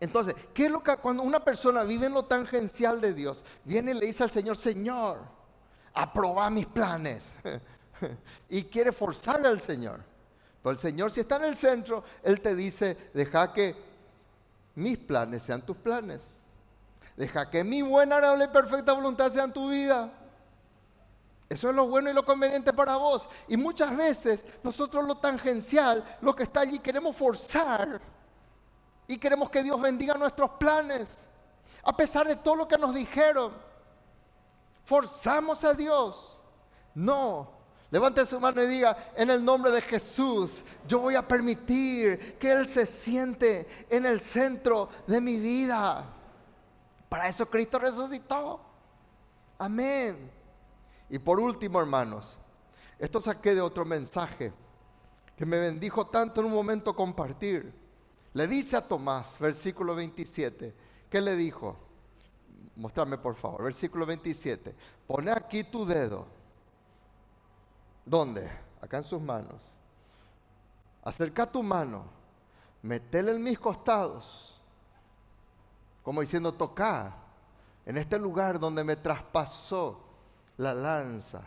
Entonces, 0.00 0.34
¿qué 0.52 0.64
es 0.66 0.70
lo 0.72 0.82
que 0.82 0.96
cuando 0.96 1.22
una 1.22 1.44
persona 1.44 1.84
vive 1.84 2.06
en 2.06 2.14
lo 2.14 2.24
tangencial 2.24 3.00
de 3.00 3.14
Dios, 3.14 3.44
viene 3.62 3.92
y 3.92 3.94
le 3.94 4.06
dice 4.06 4.24
al 4.24 4.32
Señor, 4.32 4.56
Señor, 4.56 5.20
aproba 5.94 6.50
mis 6.50 6.66
planes? 6.66 7.36
y 8.48 8.64
quiere 8.64 8.92
forzarle 8.92 9.48
al 9.48 9.60
Señor. 9.60 10.00
Pero 10.62 10.72
el 10.72 10.78
Señor 10.78 11.10
si 11.10 11.20
está 11.20 11.36
en 11.36 11.44
el 11.44 11.54
centro, 11.54 12.04
Él 12.22 12.40
te 12.40 12.54
dice, 12.54 13.10
deja 13.14 13.52
que 13.52 13.74
mis 14.74 14.98
planes 14.98 15.42
sean 15.42 15.62
tus 15.62 15.76
planes. 15.76 16.42
Deja 17.16 17.50
que 17.50 17.64
mi 17.64 17.82
buena, 17.82 18.16
agradable 18.16 18.44
y 18.44 18.48
perfecta 18.48 18.92
voluntad 18.92 19.30
sea 19.32 19.44
en 19.44 19.52
tu 19.52 19.70
vida. 19.70 20.12
Eso 21.48 21.70
es 21.70 21.74
lo 21.74 21.88
bueno 21.88 22.10
y 22.10 22.12
lo 22.14 22.24
conveniente 22.24 22.72
para 22.72 22.96
vos. 22.96 23.28
Y 23.48 23.56
muchas 23.56 23.96
veces 23.96 24.44
nosotros 24.62 25.04
lo 25.06 25.16
tangencial, 25.16 26.04
lo 26.20 26.36
que 26.36 26.44
está 26.44 26.60
allí, 26.60 26.78
queremos 26.78 27.16
forzar. 27.16 28.00
Y 29.06 29.16
queremos 29.18 29.48
que 29.50 29.62
Dios 29.62 29.80
bendiga 29.80 30.14
nuestros 30.14 30.50
planes. 30.50 31.08
A 31.82 31.96
pesar 31.96 32.28
de 32.28 32.36
todo 32.36 32.54
lo 32.54 32.68
que 32.68 32.76
nos 32.76 32.94
dijeron. 32.94 33.52
Forzamos 34.84 35.64
a 35.64 35.74
Dios. 35.74 36.38
No, 36.94 37.57
Levante 37.90 38.24
su 38.24 38.38
mano 38.38 38.62
y 38.62 38.66
diga, 38.66 39.12
en 39.16 39.30
el 39.30 39.42
nombre 39.42 39.70
de 39.70 39.80
Jesús, 39.80 40.62
yo 40.86 41.00
voy 41.00 41.14
a 41.14 41.26
permitir 41.26 42.36
que 42.38 42.52
Él 42.52 42.66
se 42.66 42.84
siente 42.84 43.66
en 43.88 44.04
el 44.04 44.20
centro 44.20 44.90
de 45.06 45.20
mi 45.20 45.38
vida. 45.38 46.04
Para 47.08 47.28
eso 47.28 47.48
Cristo 47.48 47.78
resucitó. 47.78 48.60
Amén. 49.58 50.30
Y 51.08 51.18
por 51.18 51.40
último, 51.40 51.80
hermanos, 51.80 52.38
esto 52.98 53.20
saqué 53.20 53.54
de 53.54 53.62
otro 53.62 53.84
mensaje 53.84 54.52
que 55.34 55.46
me 55.46 55.58
bendijo 55.58 56.06
tanto 56.08 56.40
en 56.40 56.46
un 56.48 56.52
momento 56.52 56.94
compartir. 56.94 57.72
Le 58.34 58.46
dice 58.46 58.76
a 58.76 58.86
Tomás, 58.86 59.38
versículo 59.38 59.94
27, 59.94 60.74
¿qué 61.08 61.20
le 61.20 61.34
dijo? 61.34 61.88
mostrarme 62.78 63.18
por 63.18 63.34
favor, 63.34 63.64
versículo 63.64 64.06
27. 64.06 64.74
Pone 65.06 65.30
aquí 65.30 65.64
tu 65.64 65.84
dedo. 65.84 66.26
¿Dónde? 68.08 68.50
Acá 68.80 68.98
en 68.98 69.04
sus 69.04 69.20
manos. 69.20 69.62
Acerca 71.02 71.44
tu 71.44 71.62
mano, 71.62 72.04
metele 72.82 73.32
en 73.32 73.42
mis 73.42 73.58
costados, 73.58 74.60
como 76.02 76.20
diciendo, 76.22 76.54
toca 76.54 77.14
en 77.84 77.98
este 77.98 78.18
lugar 78.18 78.58
donde 78.58 78.82
me 78.82 78.96
traspasó 78.96 80.00
la 80.56 80.72
lanza 80.74 81.42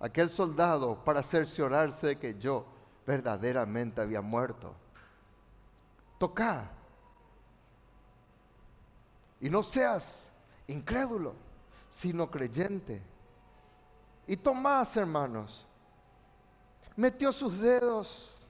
aquel 0.00 0.30
soldado 0.30 1.02
para 1.02 1.22
cerciorarse 1.22 2.08
de 2.08 2.18
que 2.18 2.38
yo 2.38 2.64
verdaderamente 3.06 4.00
había 4.00 4.20
muerto. 4.20 4.74
Toca. 6.18 6.70
Y 9.40 9.48
no 9.50 9.62
seas 9.62 10.30
incrédulo, 10.66 11.34
sino 11.88 12.30
creyente. 12.30 13.02
Y 14.28 14.36
Tomás, 14.36 14.94
hermanos, 14.94 15.66
metió 16.94 17.32
sus 17.32 17.58
dedos 17.58 18.46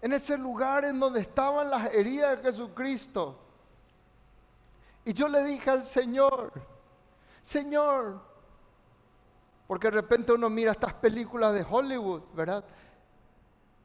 en 0.00 0.14
ese 0.14 0.38
lugar 0.38 0.86
en 0.86 0.98
donde 0.98 1.20
estaban 1.20 1.70
las 1.70 1.92
heridas 1.92 2.38
de 2.38 2.50
Jesucristo. 2.50 3.38
Y 5.04 5.12
yo 5.12 5.28
le 5.28 5.44
dije 5.44 5.68
al 5.68 5.82
Señor, 5.82 6.50
Señor, 7.42 8.22
porque 9.66 9.88
de 9.88 9.96
repente 9.96 10.32
uno 10.32 10.48
mira 10.48 10.72
estas 10.72 10.94
películas 10.94 11.52
de 11.52 11.66
Hollywood, 11.68 12.22
¿verdad? 12.34 12.64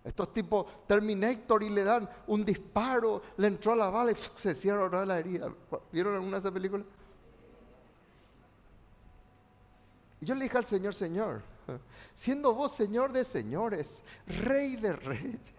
Estos 0.06 0.32
tipos 0.32 0.66
Terminator 0.88 1.62
y 1.62 1.70
le 1.70 1.84
dan 1.84 2.10
un 2.28 2.46
disparo, 2.46 3.22
le 3.36 3.48
entró 3.48 3.74
a 3.74 3.76
la 3.76 3.90
bala 3.90 4.14
y 4.14 4.16
se 4.38 4.56
cierra 4.56 5.06
la 5.06 5.20
herida. 5.20 5.52
¿Vieron 5.92 6.14
alguna 6.14 6.38
de 6.38 6.40
esas 6.40 6.52
películas? 6.54 6.88
Y 10.20 10.26
yo 10.26 10.36
le 10.36 10.44
dije 10.44 10.58
al 10.58 10.66
Señor, 10.66 10.94
Señor, 10.94 11.42
siendo 12.14 12.54
vos 12.54 12.72
Señor 12.72 13.12
de 13.12 13.24
señores, 13.24 14.04
Rey 14.26 14.76
de 14.76 14.94
reyes, 14.94 15.54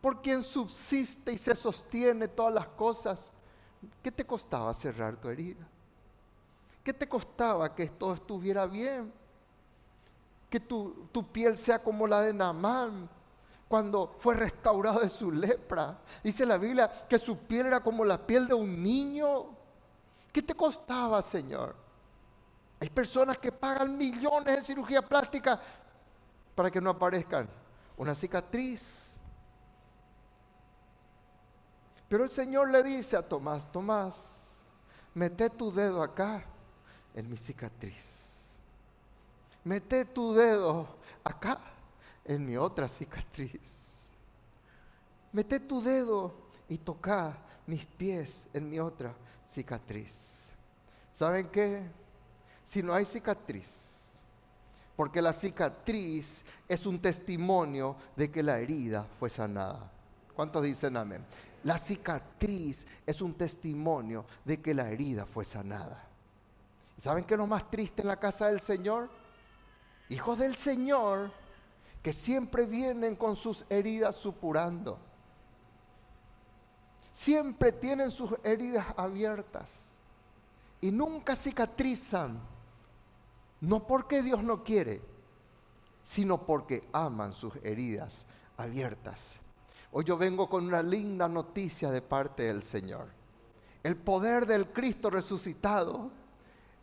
por 0.00 0.20
quien 0.20 0.42
subsiste 0.42 1.32
y 1.32 1.38
se 1.38 1.54
sostiene 1.54 2.28
todas 2.28 2.52
las 2.52 2.68
cosas, 2.68 3.30
¿qué 4.02 4.12
te 4.12 4.24
costaba 4.26 4.72
cerrar 4.74 5.16
tu 5.16 5.28
herida? 5.28 5.66
¿Qué 6.82 6.92
te 6.92 7.08
costaba 7.08 7.74
que 7.74 7.86
todo 7.86 8.14
estuviera 8.14 8.66
bien? 8.66 9.10
Que 10.50 10.60
tu, 10.60 11.08
tu 11.10 11.26
piel 11.26 11.56
sea 11.56 11.82
como 11.82 12.06
la 12.06 12.20
de 12.20 12.34
Naamán 12.34 13.08
cuando 13.66 14.14
fue 14.18 14.34
restaurado 14.34 15.00
de 15.00 15.08
su 15.08 15.32
lepra. 15.32 15.98
Dice 16.22 16.44
la 16.44 16.58
Biblia 16.58 17.06
que 17.08 17.18
su 17.18 17.38
piel 17.38 17.66
era 17.66 17.80
como 17.80 18.04
la 18.04 18.18
piel 18.18 18.46
de 18.46 18.54
un 18.54 18.82
niño. 18.82 19.46
¿Qué 20.30 20.42
te 20.42 20.54
costaba, 20.54 21.22
Señor? 21.22 21.83
Hay 22.84 22.90
personas 22.90 23.38
que 23.38 23.50
pagan 23.50 23.96
millones 23.96 24.56
de 24.56 24.60
cirugía 24.60 25.00
plástica 25.00 25.58
para 26.54 26.70
que 26.70 26.82
no 26.82 26.90
aparezcan 26.90 27.48
una 27.96 28.14
cicatriz. 28.14 29.16
Pero 32.10 32.24
el 32.24 32.28
Señor 32.28 32.70
le 32.70 32.82
dice 32.82 33.16
a 33.16 33.26
Tomás, 33.26 33.72
Tomás, 33.72 34.38
mete 35.14 35.48
tu 35.48 35.72
dedo 35.72 36.02
acá 36.02 36.44
en 37.14 37.30
mi 37.30 37.38
cicatriz. 37.38 38.34
Mete 39.64 40.04
tu 40.04 40.34
dedo 40.34 40.86
acá 41.24 41.58
en 42.22 42.44
mi 42.44 42.58
otra 42.58 42.86
cicatriz. 42.86 43.78
Mete 45.32 45.58
tu 45.58 45.80
dedo 45.80 46.34
y 46.68 46.76
toca 46.76 47.34
mis 47.66 47.86
pies 47.86 48.46
en 48.52 48.68
mi 48.68 48.78
otra 48.78 49.14
cicatriz. 49.42 50.50
¿Saben 51.14 51.48
qué? 51.48 52.03
Si 52.64 52.82
no 52.82 52.94
hay 52.94 53.04
cicatriz, 53.04 53.94
porque 54.96 55.20
la 55.20 55.32
cicatriz 55.32 56.44
es 56.68 56.86
un 56.86 57.00
testimonio 57.00 57.96
de 58.16 58.30
que 58.30 58.42
la 58.42 58.58
herida 58.58 59.04
fue 59.18 59.28
sanada. 59.28 59.90
¿Cuántos 60.34 60.62
dicen 60.62 60.96
amén? 60.96 61.24
La 61.62 61.78
cicatriz 61.78 62.86
es 63.06 63.20
un 63.20 63.34
testimonio 63.34 64.24
de 64.44 64.60
que 64.60 64.74
la 64.74 64.90
herida 64.90 65.24
fue 65.26 65.44
sanada. 65.44 66.08
¿Saben 66.96 67.24
qué 67.24 67.34
es 67.34 67.38
lo 67.38 67.46
más 67.46 67.70
triste 67.70 68.02
en 68.02 68.08
la 68.08 68.18
casa 68.18 68.48
del 68.48 68.60
Señor? 68.60 69.10
Hijos 70.08 70.38
del 70.38 70.56
Señor 70.56 71.30
que 72.02 72.12
siempre 72.12 72.66
vienen 72.66 73.16
con 73.16 73.34
sus 73.34 73.64
heridas 73.70 74.16
supurando. 74.16 74.98
Siempre 77.12 77.72
tienen 77.72 78.10
sus 78.10 78.30
heridas 78.42 78.86
abiertas 78.96 79.86
y 80.80 80.92
nunca 80.92 81.34
cicatrizan. 81.34 82.38
No 83.64 83.86
porque 83.86 84.22
Dios 84.22 84.42
no 84.42 84.62
quiere, 84.62 85.00
sino 86.02 86.44
porque 86.44 86.86
aman 86.92 87.32
sus 87.32 87.54
heridas 87.62 88.26
abiertas. 88.58 89.40
Hoy 89.90 90.04
yo 90.04 90.18
vengo 90.18 90.50
con 90.50 90.66
una 90.66 90.82
linda 90.82 91.28
noticia 91.28 91.90
de 91.90 92.02
parte 92.02 92.42
del 92.42 92.62
Señor. 92.62 93.08
El 93.82 93.96
poder 93.96 94.46
del 94.46 94.68
Cristo 94.68 95.08
resucitado 95.08 96.10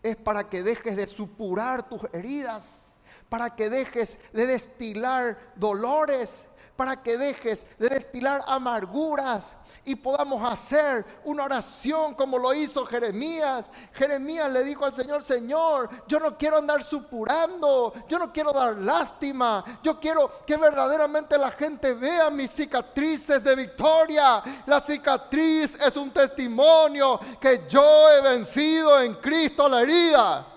es 0.02 0.16
para 0.16 0.50
que 0.50 0.64
dejes 0.64 0.96
de 0.96 1.06
supurar 1.06 1.88
tus 1.88 2.02
heridas, 2.14 2.82
para 3.30 3.56
que 3.56 3.70
dejes 3.70 4.18
de 4.34 4.48
destilar 4.48 5.54
dolores, 5.56 6.46
para 6.76 7.02
que 7.02 7.18
dejes 7.18 7.66
de 7.78 7.90
destilar 7.90 8.44
amarguras 8.48 9.54
y 9.84 9.96
podamos 9.96 10.42
hacer 10.50 11.06
una 11.24 11.46
oración 11.46 12.14
como 12.14 12.38
lo 12.38 12.54
hizo 12.54 12.86
Jeremías. 12.86 13.72
Jeremías 13.94 14.50
le 14.50 14.64
dijo 14.64 14.86
al 14.86 14.94
Señor, 14.94 15.24
Señor, 15.24 15.90
yo 16.08 16.20
no 16.20 16.38
quiero 16.38 16.58
andar 16.58 16.84
supurando, 16.84 17.94
yo 18.08 18.20
no 18.20 18.32
quiero 18.32 18.52
dar 18.54 18.78
lástima, 18.78 19.64
yo 19.82 20.00
quiero 20.00 20.46
que 20.46 20.58
verdaderamente 20.58 21.38
la 21.38 21.52
gente 21.52 21.94
vea 21.94 22.30
mis 22.30 22.52
cicatrices 22.52 23.44
de 23.44 23.56
victoria. 23.56 24.44
La 24.66 24.80
cicatriz 24.80 25.80
es 25.80 25.96
un 25.96 26.12
testimonio 26.12 27.20
que 27.40 27.66
yo 27.68 28.10
he 28.10 28.22
vencido 28.22 29.02
en 29.02 29.16
Cristo 29.16 29.68
la 29.68 29.82
herida. 29.82 30.51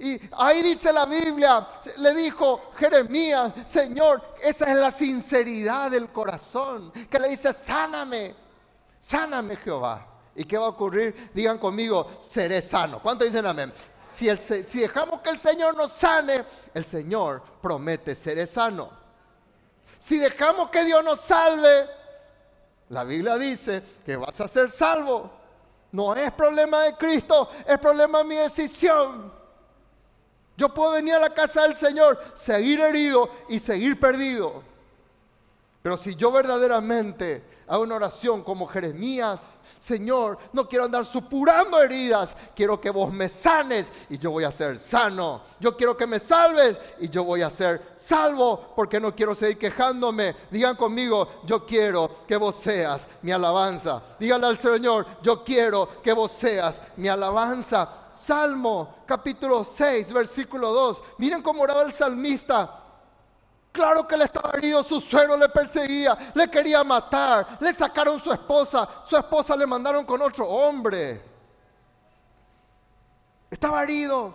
Y 0.00 0.18
ahí 0.32 0.62
dice 0.62 0.94
la 0.94 1.04
Biblia, 1.04 1.68
le 1.98 2.14
dijo 2.14 2.72
Jeremías, 2.78 3.52
Señor, 3.66 4.34
esa 4.40 4.64
es 4.64 4.76
la 4.76 4.90
sinceridad 4.90 5.90
del 5.90 6.08
corazón, 6.08 6.90
que 6.90 7.18
le 7.18 7.28
dice, 7.28 7.52
sáname, 7.52 8.34
sáname 8.98 9.56
Jehová. 9.56 10.06
¿Y 10.34 10.44
qué 10.44 10.56
va 10.56 10.66
a 10.66 10.70
ocurrir? 10.70 11.30
Digan 11.34 11.58
conmigo, 11.58 12.12
seré 12.18 12.62
sano. 12.62 13.02
¿Cuánto 13.02 13.26
dicen 13.26 13.44
amén? 13.44 13.74
Si, 14.16 14.34
si 14.38 14.80
dejamos 14.80 15.20
que 15.20 15.30
el 15.30 15.36
Señor 15.36 15.76
nos 15.76 15.92
sane, 15.92 16.46
el 16.72 16.86
Señor 16.86 17.42
promete 17.60 18.14
seré 18.14 18.46
sano. 18.46 18.90
Si 19.98 20.18
dejamos 20.18 20.70
que 20.70 20.82
Dios 20.82 21.04
nos 21.04 21.20
salve, 21.20 21.86
la 22.88 23.04
Biblia 23.04 23.36
dice 23.36 23.82
que 24.06 24.16
vas 24.16 24.40
a 24.40 24.48
ser 24.48 24.70
salvo. 24.70 25.30
No 25.92 26.14
es 26.14 26.32
problema 26.32 26.84
de 26.84 26.94
Cristo, 26.96 27.50
es 27.66 27.78
problema 27.78 28.18
de 28.18 28.24
mi 28.24 28.36
decisión. 28.36 29.39
Yo 30.60 30.68
puedo 30.68 30.90
venir 30.90 31.14
a 31.14 31.18
la 31.18 31.30
casa 31.30 31.62
del 31.62 31.74
Señor, 31.74 32.20
seguir 32.34 32.80
herido 32.80 33.30
y 33.48 33.58
seguir 33.58 33.98
perdido. 33.98 34.62
Pero 35.80 35.96
si 35.96 36.14
yo 36.14 36.30
verdaderamente 36.30 37.42
hago 37.66 37.82
una 37.82 37.94
oración 37.94 38.44
como 38.44 38.66
Jeremías, 38.66 39.54
Señor, 39.78 40.36
no 40.52 40.68
quiero 40.68 40.84
andar 40.84 41.06
supurando 41.06 41.80
heridas, 41.80 42.36
quiero 42.54 42.78
que 42.78 42.90
vos 42.90 43.10
me 43.10 43.26
sanes 43.26 43.90
y 44.10 44.18
yo 44.18 44.32
voy 44.32 44.44
a 44.44 44.50
ser 44.50 44.78
sano. 44.78 45.40
Yo 45.60 45.74
quiero 45.74 45.96
que 45.96 46.06
me 46.06 46.18
salves 46.18 46.78
y 46.98 47.08
yo 47.08 47.24
voy 47.24 47.40
a 47.40 47.48
ser 47.48 47.92
salvo 47.94 48.74
porque 48.76 49.00
no 49.00 49.16
quiero 49.16 49.34
seguir 49.34 49.56
quejándome. 49.56 50.36
Digan 50.50 50.76
conmigo, 50.76 51.40
yo 51.46 51.64
quiero 51.64 52.26
que 52.28 52.36
vos 52.36 52.56
seas 52.56 53.08
mi 53.22 53.32
alabanza. 53.32 54.02
Díganle 54.18 54.48
al 54.48 54.58
Señor, 54.58 55.06
yo 55.22 55.42
quiero 55.42 56.02
que 56.02 56.12
vos 56.12 56.32
seas 56.32 56.82
mi 56.98 57.08
alabanza. 57.08 57.99
Salmo 58.20 58.96
capítulo 59.06 59.64
6, 59.64 60.12
versículo 60.12 60.70
2. 60.72 61.02
Miren 61.16 61.42
cómo 61.42 61.62
oraba 61.62 61.82
el 61.82 61.92
salmista. 61.92 62.84
Claro 63.72 64.06
que 64.06 64.16
le 64.16 64.24
estaba 64.24 64.50
herido, 64.58 64.82
su 64.82 65.00
suero 65.00 65.38
le 65.38 65.48
perseguía, 65.48 66.18
le 66.34 66.50
quería 66.50 66.84
matar, 66.84 67.56
le 67.60 67.72
sacaron 67.72 68.20
su 68.20 68.30
esposa, 68.30 68.86
su 69.06 69.16
esposa 69.16 69.56
le 69.56 69.66
mandaron 69.66 70.04
con 70.04 70.20
otro 70.20 70.46
hombre. 70.46 71.22
Estaba 73.50 73.82
herido. 73.84 74.34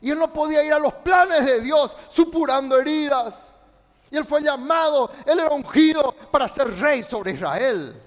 Y 0.00 0.10
él 0.10 0.18
no 0.18 0.32
podía 0.32 0.64
ir 0.64 0.72
a 0.72 0.78
los 0.78 0.94
planes 0.94 1.44
de 1.44 1.60
Dios 1.60 1.94
supurando 2.08 2.80
heridas. 2.80 3.52
Y 4.10 4.16
él 4.16 4.24
fue 4.24 4.42
llamado, 4.42 5.10
él 5.26 5.38
era 5.38 5.50
ungido 5.50 6.14
para 6.30 6.48
ser 6.48 6.78
rey 6.78 7.02
sobre 7.02 7.32
Israel. 7.32 8.00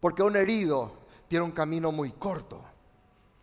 Porque 0.00 0.24
un 0.24 0.34
herido 0.34 0.97
tiene 1.28 1.44
un 1.44 1.52
camino 1.52 1.92
muy 1.92 2.12
corto. 2.12 2.62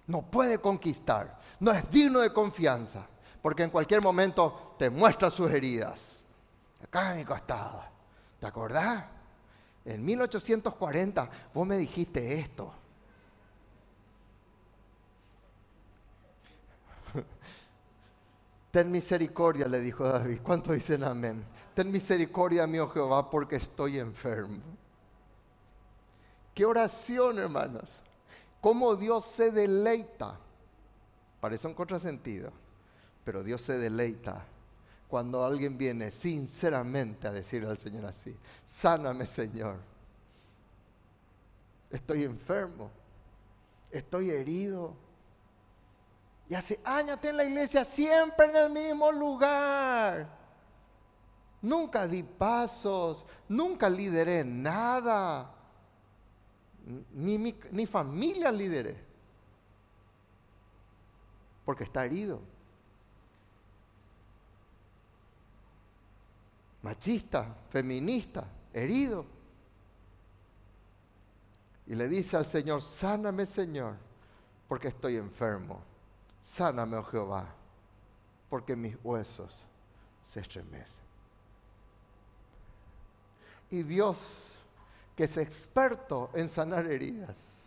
No 0.07 0.23
puede 0.23 0.59
conquistar. 0.59 1.39
No 1.59 1.71
es 1.71 1.89
digno 1.89 2.19
de 2.19 2.33
confianza. 2.33 3.07
Porque 3.41 3.63
en 3.63 3.69
cualquier 3.69 4.01
momento 4.01 4.75
te 4.77 4.89
muestra 4.89 5.29
sus 5.29 5.49
heridas. 5.51 6.23
Acá 6.83 7.11
en 7.11 7.17
mi 7.19 7.25
costado. 7.25 7.83
¿Te 8.39 8.47
acordás? 8.47 9.05
en 9.85 10.03
1840 10.03 11.29
vos 11.53 11.67
me 11.67 11.77
dijiste 11.77 12.39
esto. 12.39 12.73
Ten 18.71 18.91
misericordia, 18.91 19.67
le 19.67 19.79
dijo 19.79 20.03
David. 20.05 20.39
¿Cuánto 20.41 20.73
dicen 20.73 21.03
amén? 21.03 21.45
Ten 21.75 21.91
misericordia, 21.91 22.65
mío 22.65 22.89
Jehová, 22.89 23.29
porque 23.29 23.57
estoy 23.57 23.99
enfermo. 23.99 24.61
Qué 26.55 26.65
oración, 26.65 27.37
hermanos. 27.37 27.99
Cómo 28.61 28.95
Dios 28.95 29.25
se 29.25 29.51
deleita. 29.51 30.39
Parece 31.39 31.67
un 31.67 31.75
contrasentido, 31.75 32.51
pero 33.23 33.43
Dios 33.43 33.61
se 33.61 33.77
deleita 33.77 34.43
cuando 35.07 35.45
alguien 35.45 35.77
viene 35.77 36.09
sinceramente 36.11 37.27
a 37.27 37.31
decirle 37.31 37.69
al 37.69 37.77
Señor 37.77 38.05
así, 38.05 38.35
sáname 38.65 39.25
Señor, 39.25 39.77
estoy 41.91 42.23
enfermo, 42.23 42.89
estoy 43.91 44.31
herido. 44.31 44.93
Y 46.49 46.55
hace 46.55 46.79
años 46.83 47.15
estoy 47.15 47.29
en 47.31 47.37
la 47.37 47.45
iglesia 47.45 47.85
siempre 47.85 48.45
en 48.45 48.55
el 48.55 48.69
mismo 48.71 49.11
lugar. 49.11 50.27
Nunca 51.61 52.07
di 52.07 52.21
pasos, 52.21 53.25
nunca 53.47 53.89
lideré 53.89 54.43
nada. 54.43 55.54
Ni, 57.13 57.37
ni 57.71 57.85
familia 57.87 58.51
lideré. 58.51 58.95
Porque 61.65 61.83
está 61.83 62.05
herido. 62.05 62.41
machista, 66.85 67.55
feminista, 67.71 68.47
herido. 68.71 69.25
Y 71.87 71.95
le 71.95 72.07
dice 72.07 72.37
al 72.37 72.45
Señor, 72.45 72.83
sáname 72.83 73.43
Señor, 73.47 73.95
porque 74.67 74.89
estoy 74.89 75.15
enfermo. 75.15 75.81
Sáname, 76.43 76.95
oh 76.97 77.03
Jehová, 77.03 77.47
porque 78.51 78.75
mis 78.75 78.95
huesos 79.03 79.65
se 80.21 80.41
estremecen. 80.41 81.03
Y 83.71 83.81
Dios, 83.81 84.59
que 85.15 85.23
es 85.23 85.37
experto 85.37 86.29
en 86.33 86.49
sanar 86.49 86.85
heridas, 86.87 87.63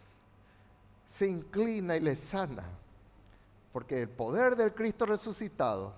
se 1.06 1.26
inclina 1.26 1.96
y 1.96 2.00
le 2.00 2.14
sana, 2.14 2.64
porque 3.72 4.02
el 4.02 4.08
poder 4.08 4.54
del 4.54 4.74
Cristo 4.74 5.06
resucitado 5.06 5.94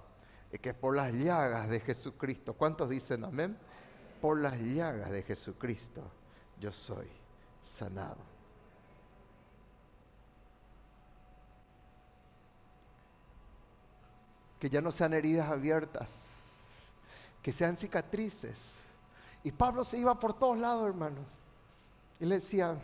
es 0.52 0.60
que 0.60 0.74
por 0.74 0.94
las 0.96 1.12
llagas 1.12 1.68
de 1.68 1.80
Jesucristo, 1.80 2.54
¿cuántos 2.54 2.88
dicen 2.88 3.24
amén? 3.24 3.56
Por 4.20 4.40
las 4.40 4.58
llagas 4.60 5.10
de 5.10 5.22
Jesucristo 5.22 6.02
yo 6.60 6.72
soy 6.72 7.08
sanado. 7.62 8.18
Que 14.58 14.68
ya 14.68 14.82
no 14.82 14.92
sean 14.92 15.14
heridas 15.14 15.48
abiertas, 15.48 16.34
que 17.42 17.50
sean 17.50 17.76
cicatrices. 17.76 18.78
Y 19.42 19.52
Pablo 19.52 19.84
se 19.84 19.96
iba 19.96 20.18
por 20.18 20.34
todos 20.34 20.58
lados, 20.58 20.86
hermanos. 20.86 21.24
Y 22.20 22.26
le 22.26 22.34
decía, 22.34 22.78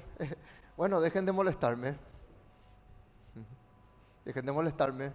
bueno, 0.76 1.00
dejen 1.00 1.26
de 1.26 1.32
molestarme. 1.32 1.94
Dejen 4.24 4.46
de 4.46 4.52
molestarme. 4.52 5.12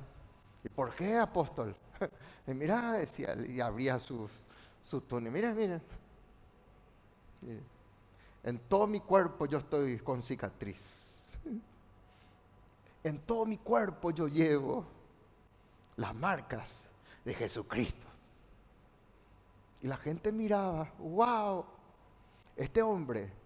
¿Y 0.63 0.69
por 0.69 0.93
qué, 0.93 1.17
apóstol? 1.17 1.75
y 2.47 2.53
mira, 2.53 2.93
decía, 2.93 3.35
y 3.47 3.59
abría 3.59 3.99
su, 3.99 4.29
su 4.83 5.01
túnel. 5.01 5.33
Mira, 5.33 5.55
mira. 5.55 5.81
En 8.43 8.59
todo 8.59 8.85
mi 8.85 8.99
cuerpo 8.99 9.47
yo 9.47 9.57
estoy 9.57 9.97
con 9.99 10.21
cicatriz. 10.21 11.31
En 13.03 13.19
todo 13.19 13.47
mi 13.47 13.57
cuerpo 13.57 14.11
yo 14.11 14.27
llevo 14.27 14.85
las 15.95 16.13
marcas 16.13 16.87
de 17.25 17.33
Jesucristo. 17.33 18.07
Y 19.81 19.87
la 19.87 19.97
gente 19.97 20.31
miraba, 20.31 20.93
wow, 20.99 21.65
este 22.55 22.83
hombre 22.83 23.40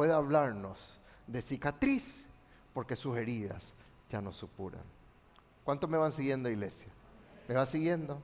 puede 0.00 0.14
hablarnos 0.14 0.98
de 1.26 1.42
cicatriz 1.42 2.24
porque 2.72 2.96
sus 2.96 3.18
heridas 3.18 3.74
ya 4.08 4.22
no 4.22 4.32
supuran. 4.32 4.80
¿Cuántos 5.62 5.90
me 5.90 5.98
van 5.98 6.10
siguiendo, 6.10 6.48
iglesia? 6.48 6.88
me 7.46 7.54
va 7.54 7.66
siguiendo. 7.66 8.18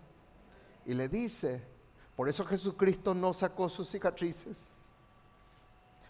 Y 0.86 0.94
le 0.94 1.06
dice, 1.06 1.62
por 2.16 2.30
eso 2.30 2.46
Jesucristo 2.46 3.12
no 3.12 3.34
sacó 3.34 3.68
sus 3.68 3.90
cicatrices. 3.90 4.96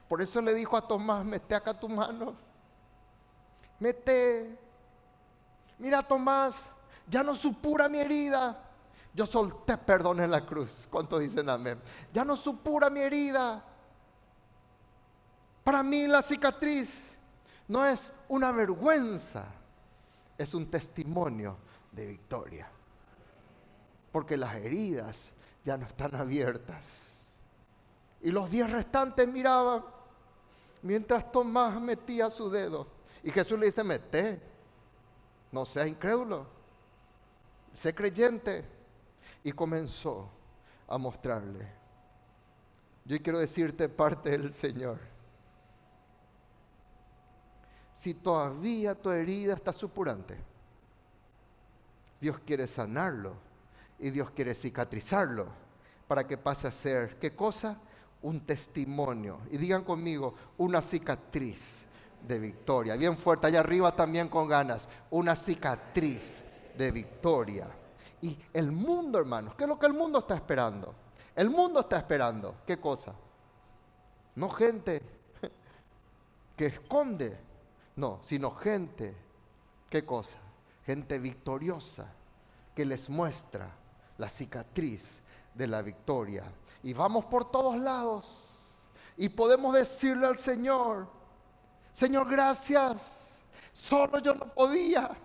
Por 0.09 0.23
eso 0.23 0.41
le 0.41 0.55
dijo 0.55 0.77
a 0.77 0.87
Tomás, 0.87 1.25
mete 1.25 1.57
acá 1.57 1.75
tu 1.75 1.89
mano. 1.89 2.37
Mete. 3.81 4.57
Mira 5.81 6.01
Tomás, 6.01 6.71
ya 7.09 7.25
no 7.25 7.35
supura 7.35 7.89
mi 7.89 7.99
herida. 7.99 8.71
Yo 9.13 9.27
solté 9.27 9.77
perdón 9.77 10.21
en 10.21 10.31
la 10.31 10.47
cruz. 10.47 10.87
¿Cuántos 10.89 11.19
dicen 11.19 11.49
amén? 11.49 11.83
Ya 12.13 12.25
no 12.25 12.37
supura 12.37 12.89
mi 12.89 13.01
herida. 13.01 13.65
Para 15.67 15.83
mí 15.83 16.07
la 16.07 16.23
cicatriz 16.23 17.11
no 17.67 17.85
es 17.85 18.13
una 18.29 18.53
vergüenza, 18.53 19.47
es 20.39 20.55
un 20.55 20.71
testimonio 20.71 21.57
de 21.91 22.07
victoria 22.07 22.71
porque 24.13 24.37
las 24.37 24.55
heridas 24.55 25.29
ya 25.65 25.77
no 25.77 25.89
están 25.89 26.15
abiertas. 26.15 27.35
Y 28.23 28.31
los 28.31 28.49
diez 28.49 28.71
restantes 28.71 29.27
miraban 29.27 29.85
mientras 30.83 31.33
Tomás 31.33 31.81
metía 31.81 32.31
su 32.31 32.49
dedo. 32.49 32.87
Y 33.25 33.33
Jesús 33.33 33.59
le 33.59 33.67
dice, 33.67 33.83
mete, 33.83 34.41
no 35.51 35.65
seas 35.65 35.89
incrédulo, 35.89 36.47
sé 37.73 37.93
creyente. 37.93 38.65
Y 39.43 39.51
comenzó 39.51 40.31
a 40.87 40.97
mostrarle. 40.97 41.67
Yo 43.05 43.21
quiero 43.21 43.41
decirte 43.41 43.89
parte 43.89 44.31
del 44.31 44.53
Señor. 44.53 45.16
Si 47.97 48.13
todavía 48.13 48.95
tu 48.95 49.11
herida 49.11 49.55
está 49.55 49.73
supurante, 49.73 50.37
Dios 52.21 52.39
quiere 52.41 52.67
sanarlo 52.67 53.33
y 53.99 54.11
Dios 54.11 54.31
quiere 54.33 54.55
cicatrizarlo 54.55 55.47
para 56.07 56.27
que 56.27 56.37
pase 56.37 56.69
a 56.69 56.71
ser, 56.71 57.19
¿qué 57.19 57.35
cosa? 57.35 57.79
Un 58.21 58.41
testimonio. 58.41 59.41
Y 59.51 59.57
digan 59.57 59.83
conmigo, 59.83 60.35
una 60.59 60.83
cicatriz 60.83 61.87
de 62.21 62.39
victoria. 62.39 62.97
Bien 62.97 63.17
fuerte, 63.17 63.47
allá 63.47 63.61
arriba 63.61 63.97
también 63.97 64.29
con 64.29 64.47
ganas, 64.47 64.91
una 65.11 65.35
cicatriz 65.35 66.45
de 66.77 66.91
victoria. 66.91 67.67
Y 68.21 68.39
el 68.53 68.73
mundo, 68.73 69.19
hermanos, 69.19 69.55
¿qué 69.55 69.65
es 69.65 69.69
lo 69.69 69.79
que 69.79 69.87
el 69.87 69.95
mundo 69.95 70.19
está 70.19 70.35
esperando? 70.35 70.95
El 71.35 71.49
mundo 71.49 71.81
está 71.81 71.97
esperando, 71.97 72.57
¿qué 72.67 72.79
cosa? 72.79 73.15
No 74.35 74.51
gente 74.51 75.01
que 76.57 76.67
esconde, 76.67 77.47
no, 77.97 78.21
sino 78.23 78.53
gente, 78.53 79.17
¿qué 79.89 80.05
cosa? 80.05 80.39
Gente 80.85 81.19
victoriosa 81.19 82.07
que 82.75 82.85
les 82.85 83.09
muestra 83.09 83.71
la 84.19 84.29
cicatriz 84.29 85.23
de 85.55 85.67
la 85.67 85.83
victoria. 85.83 86.45
Y 86.83 86.93
vamos 86.93 87.25
por 87.25 87.51
todos 87.51 87.77
lados 87.77 88.53
y 89.17 89.29
podemos 89.31 89.75
decirle 89.75 90.27
al 90.27 90.39
Señor, 90.39 91.09
Señor, 91.91 92.31
gracias. 92.31 93.33
Solo 93.73 94.19
yo 94.19 94.35
no 94.35 94.53
podía, 94.53 95.17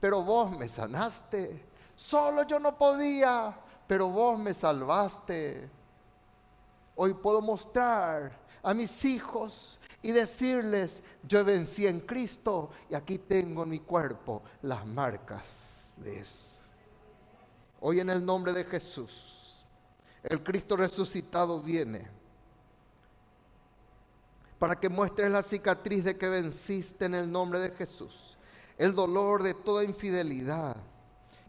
pero 0.00 0.22
vos 0.22 0.50
me 0.56 0.68
sanaste. 0.68 1.64
Solo 1.96 2.44
yo 2.44 2.60
no 2.60 2.78
podía, 2.78 3.58
pero 3.88 4.08
vos 4.08 4.38
me 4.38 4.54
salvaste. 4.54 5.68
Hoy 6.94 7.14
puedo 7.14 7.40
mostrar 7.40 8.38
a 8.62 8.72
mis 8.72 9.04
hijos 9.04 9.80
y 10.02 10.10
decirles, 10.10 11.02
yo 11.22 11.44
vencí 11.44 11.86
en 11.86 12.00
Cristo 12.00 12.70
y 12.90 12.94
aquí 12.94 13.18
tengo 13.18 13.62
en 13.62 13.70
mi 13.70 13.78
cuerpo 13.78 14.42
las 14.62 14.84
marcas 14.86 15.94
de 15.96 16.18
eso. 16.18 16.60
Hoy 17.80 18.00
en 18.00 18.10
el 18.10 18.24
nombre 18.24 18.52
de 18.52 18.64
Jesús, 18.64 19.64
el 20.24 20.42
Cristo 20.42 20.76
resucitado 20.76 21.60
viene 21.60 22.08
para 24.58 24.78
que 24.78 24.88
muestres 24.88 25.28
la 25.30 25.42
cicatriz 25.42 26.04
de 26.04 26.16
que 26.16 26.28
venciste 26.28 27.06
en 27.06 27.14
el 27.14 27.30
nombre 27.30 27.58
de 27.58 27.70
Jesús, 27.70 28.36
el 28.78 28.94
dolor 28.94 29.42
de 29.42 29.54
toda 29.54 29.82
infidelidad, 29.82 30.76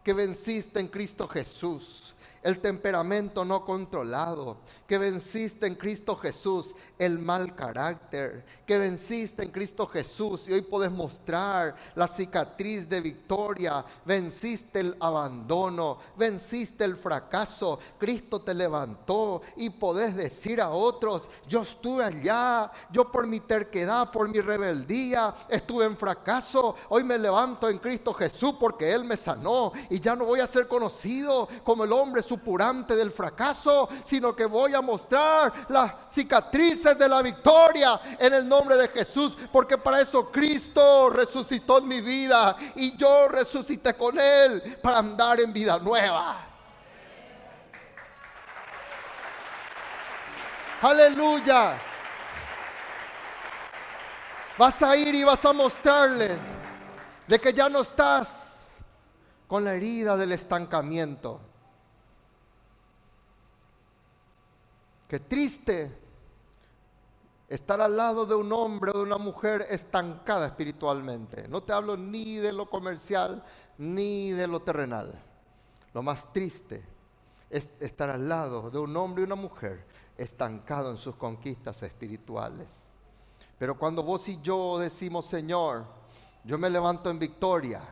que 0.03 0.13
venciste 0.13 0.79
en 0.79 0.87
Cristo 0.87 1.27
Jesús, 1.27 2.15
el 2.43 2.59
temperamento 2.59 3.45
no 3.45 3.65
controlado, 3.65 4.57
que 4.87 4.97
venciste 4.97 5.65
en 5.65 5.75
Cristo 5.75 6.15
Jesús 6.15 6.75
el 6.99 7.17
mal 7.19 7.55
carácter, 7.55 8.45
que 8.65 8.77
venciste 8.77 9.43
en 9.43 9.51
Cristo 9.51 9.87
Jesús 9.87 10.47
y 10.47 10.53
hoy 10.53 10.61
puedes 10.61 10.91
mostrar 10.91 11.75
la 11.95 12.07
cicatriz 12.07 12.87
de 12.89 13.01
victoria, 13.01 13.85
venciste 14.05 14.81
el 14.81 14.97
abandono, 14.99 15.97
venciste 16.17 16.83
el 16.83 16.97
fracaso, 16.97 17.79
Cristo 17.97 18.41
te 18.41 18.53
levantó 18.53 19.41
y 19.55 19.69
podés 19.69 20.15
decir 20.15 20.59
a 20.59 20.69
otros, 20.69 21.29
yo 21.47 21.61
estuve 21.61 22.03
allá, 22.03 22.71
yo 22.91 23.09
por 23.11 23.25
mi 23.25 23.39
terquedad, 23.39 24.11
por 24.11 24.27
mi 24.27 24.41
rebeldía, 24.41 25.33
estuve 25.47 25.85
en 25.85 25.97
fracaso, 25.97 26.75
hoy 26.89 27.03
me 27.03 27.17
levanto 27.17 27.69
en 27.69 27.79
Cristo 27.79 28.13
Jesús 28.13 28.55
porque 28.59 28.91
Él 28.91 29.05
me 29.05 29.15
sanó 29.15 29.71
y 29.89 29.99
ya 29.99 30.15
no 30.15 30.25
voy 30.25 30.41
a 30.41 30.47
ser 30.47 30.67
conocido 30.67 31.47
como 31.63 31.85
el 31.85 31.93
hombre 31.93 32.21
supurante 32.33 32.95
del 32.95 33.11
fracaso, 33.11 33.87
sino 34.03 34.35
que 34.35 34.45
voy 34.45 34.73
a 34.73 34.81
mostrar 34.81 35.53
las 35.69 36.11
cicatrices 36.11 36.97
de 36.97 37.07
la 37.07 37.21
victoria 37.21 38.01
en 38.17 38.33
el 38.33 38.47
nombre 38.47 38.75
de 38.75 38.87
Jesús, 38.87 39.37
porque 39.51 39.77
para 39.77 40.01
eso 40.01 40.31
Cristo 40.31 41.11
resucitó 41.11 41.77
en 41.77 41.87
mi 41.87 42.01
vida 42.01 42.55
y 42.75 42.97
yo 42.97 43.27
resucité 43.27 43.93
con 43.93 44.17
Él 44.19 44.79
para 44.81 44.97
andar 44.97 45.39
en 45.41 45.53
vida 45.53 45.77
nueva. 45.77 46.47
Aleluya. 50.81 51.77
Vas 54.57 54.81
a 54.81 54.97
ir 54.97 55.13
y 55.13 55.23
vas 55.23 55.45
a 55.45 55.53
mostrarle 55.53 56.35
de 57.27 57.39
que 57.39 57.53
ya 57.53 57.69
no 57.69 57.81
estás 57.81 58.69
con 59.47 59.63
la 59.63 59.75
herida 59.75 60.17
del 60.17 60.31
estancamiento. 60.31 61.52
Qué 65.13 65.19
triste 65.19 65.91
estar 67.47 67.79
al 67.79 67.95
lado 67.95 68.25
de 68.25 68.33
un 68.33 68.51
hombre 68.51 68.89
o 68.89 68.97
de 68.97 69.03
una 69.03 69.19
mujer 69.19 69.67
estancada 69.69 70.47
espiritualmente. 70.47 71.47
No 71.47 71.61
te 71.61 71.71
hablo 71.71 71.95
ni 71.95 72.37
de 72.37 72.51
lo 72.51 72.67
comercial 72.67 73.43
ni 73.77 74.31
de 74.31 74.47
lo 74.47 74.61
terrenal. 74.61 75.13
Lo 75.93 76.01
más 76.01 76.33
triste 76.33 76.83
es 77.47 77.69
estar 77.79 78.09
al 78.09 78.27
lado 78.27 78.71
de 78.71 78.79
un 78.79 78.97
hombre 78.97 79.21
y 79.21 79.25
una 79.27 79.35
mujer 79.35 79.85
estancado 80.17 80.89
en 80.89 80.97
sus 80.97 81.15
conquistas 81.15 81.83
espirituales. 81.83 82.83
Pero 83.59 83.77
cuando 83.77 84.01
vos 84.01 84.27
y 84.29 84.39
yo 84.41 84.79
decimos, 84.79 85.25
Señor, 85.25 85.85
yo 86.43 86.57
me 86.57 86.71
levanto 86.71 87.11
en 87.11 87.19
victoria 87.19 87.83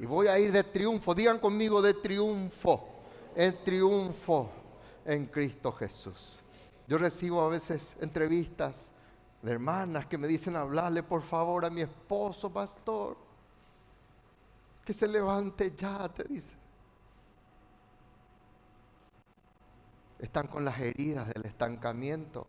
y 0.00 0.04
voy 0.04 0.26
a 0.26 0.36
ir 0.36 0.50
de 0.50 0.64
triunfo, 0.64 1.14
digan 1.14 1.38
conmigo 1.38 1.80
de 1.80 1.94
triunfo, 1.94 2.88
en 3.36 3.62
triunfo 3.62 4.63
en 5.04 5.26
Cristo 5.26 5.72
Jesús. 5.72 6.42
Yo 6.86 6.98
recibo 6.98 7.42
a 7.42 7.48
veces 7.48 7.96
entrevistas 8.00 8.90
de 9.42 9.52
hermanas 9.52 10.06
que 10.06 10.18
me 10.18 10.26
dicen 10.26 10.56
hablarle 10.56 11.02
por 11.02 11.22
favor 11.22 11.64
a 11.64 11.70
mi 11.70 11.82
esposo, 11.82 12.50
pastor. 12.50 13.16
Que 14.84 14.92
se 14.92 15.08
levante 15.08 15.74
ya, 15.74 16.08
te 16.08 16.24
dice. 16.24 16.56
Están 20.18 20.46
con 20.46 20.64
las 20.64 20.78
heridas 20.78 21.28
del 21.32 21.44
estancamiento. 21.46 22.46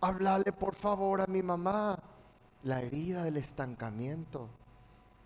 Hablarle 0.00 0.52
por 0.52 0.74
favor 0.74 1.20
a 1.20 1.26
mi 1.26 1.42
mamá, 1.42 1.98
la 2.62 2.80
herida 2.80 3.24
del 3.24 3.38
estancamiento. 3.38 4.48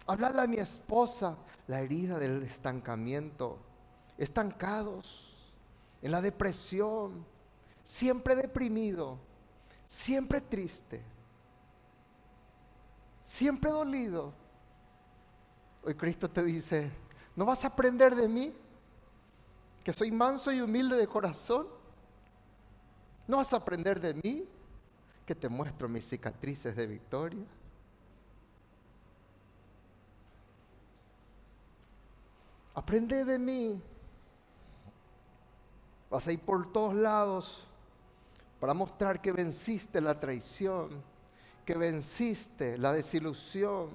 Hablarle 0.07 0.43
a 0.43 0.47
mi 0.47 0.57
esposa, 0.57 1.36
la 1.66 1.80
herida 1.80 2.18
del 2.18 2.43
estancamiento 2.43 3.59
estancados, 4.19 5.33
en 6.03 6.11
la 6.11 6.21
depresión, 6.21 7.25
siempre 7.85 8.35
deprimido, 8.35 9.19
siempre 9.87 10.41
triste, 10.41 11.03
siempre 13.23 13.71
dolido. 13.71 14.33
Hoy 15.85 15.95
Cristo 15.95 16.29
te 16.29 16.45
dice, 16.45 16.91
¿no 17.37 17.45
vas 17.45 17.65
a 17.65 17.69
aprender 17.69 18.15
de 18.15 18.29
mí? 18.29 18.53
Que 19.85 19.93
soy 19.93 20.11
manso 20.11 20.53
y 20.53 20.61
humilde 20.61 20.97
de 20.97 21.07
corazón. 21.07 21.67
¿No 23.27 23.37
vas 23.39 23.53
a 23.53 23.57
aprender 23.57 24.01
de 24.01 24.15
mí? 24.15 24.45
Que 25.27 25.35
te 25.35 25.49
muestro 25.49 25.89
mis 25.89 26.05
cicatrices 26.05 26.75
de 26.77 26.87
victoria. 26.87 27.45
Aprende 32.75 33.25
de 33.25 33.39
mí 33.39 33.81
Vas 36.13 36.29
a 36.29 36.33
ir 36.33 36.41
por 36.41 36.71
todos 36.71 36.95
lados 36.95 37.65
para 38.61 38.75
mostrar 38.75 39.23
que 39.23 39.33
venciste 39.33 39.99
la 39.99 40.21
traición, 40.21 41.03
que 41.65 41.75
venciste 41.75 42.77
la 42.77 42.93
desilusión, 42.93 43.89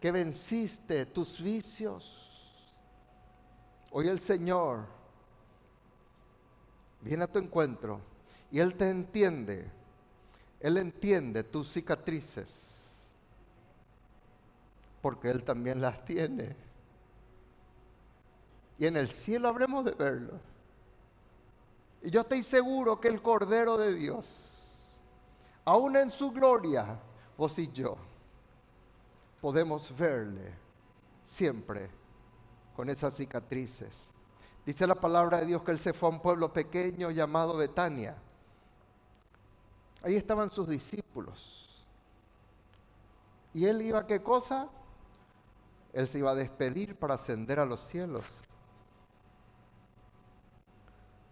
que 0.00 0.10
venciste 0.10 1.04
tus 1.04 1.42
vicios. 1.42 2.72
Hoy 3.90 4.08
el 4.08 4.18
Señor 4.18 4.86
viene 7.02 7.24
a 7.24 7.30
tu 7.30 7.40
encuentro 7.40 8.00
y 8.50 8.58
Él 8.58 8.74
te 8.74 8.88
entiende. 8.88 9.70
Él 10.60 10.78
entiende 10.78 11.44
tus 11.44 11.72
cicatrices 11.72 12.78
porque 15.02 15.28
Él 15.28 15.44
también 15.44 15.82
las 15.82 16.02
tiene. 16.06 16.56
Y 18.78 18.86
en 18.86 18.96
el 18.96 19.10
cielo 19.10 19.48
habremos 19.48 19.84
de 19.84 19.90
verlo. 19.90 20.55
Y 22.02 22.10
yo 22.10 22.20
estoy 22.20 22.42
seguro 22.42 23.00
que 23.00 23.08
el 23.08 23.22
Cordero 23.22 23.76
de 23.76 23.94
Dios, 23.94 24.96
aún 25.64 25.96
en 25.96 26.10
su 26.10 26.30
gloria, 26.30 27.00
vos 27.36 27.58
y 27.58 27.70
yo, 27.72 27.96
podemos 29.40 29.96
verle 29.96 30.54
siempre 31.24 31.90
con 32.74 32.88
esas 32.88 33.14
cicatrices. 33.14 34.10
Dice 34.64 34.86
la 34.86 34.96
palabra 34.96 35.38
de 35.38 35.46
Dios 35.46 35.62
que 35.62 35.70
él 35.70 35.78
se 35.78 35.92
fue 35.92 36.08
a 36.08 36.12
un 36.12 36.20
pueblo 36.20 36.52
pequeño 36.52 37.10
llamado 37.10 37.56
Betania. 37.56 38.16
Ahí 40.02 40.16
estaban 40.16 40.50
sus 40.50 40.68
discípulos. 40.68 41.86
¿Y 43.52 43.66
él 43.66 43.80
iba 43.82 44.00
a 44.00 44.06
qué 44.06 44.22
cosa? 44.22 44.68
Él 45.92 46.06
se 46.06 46.18
iba 46.18 46.32
a 46.32 46.34
despedir 46.34 46.96
para 46.96 47.14
ascender 47.14 47.58
a 47.58 47.64
los 47.64 47.80
cielos. 47.80 48.42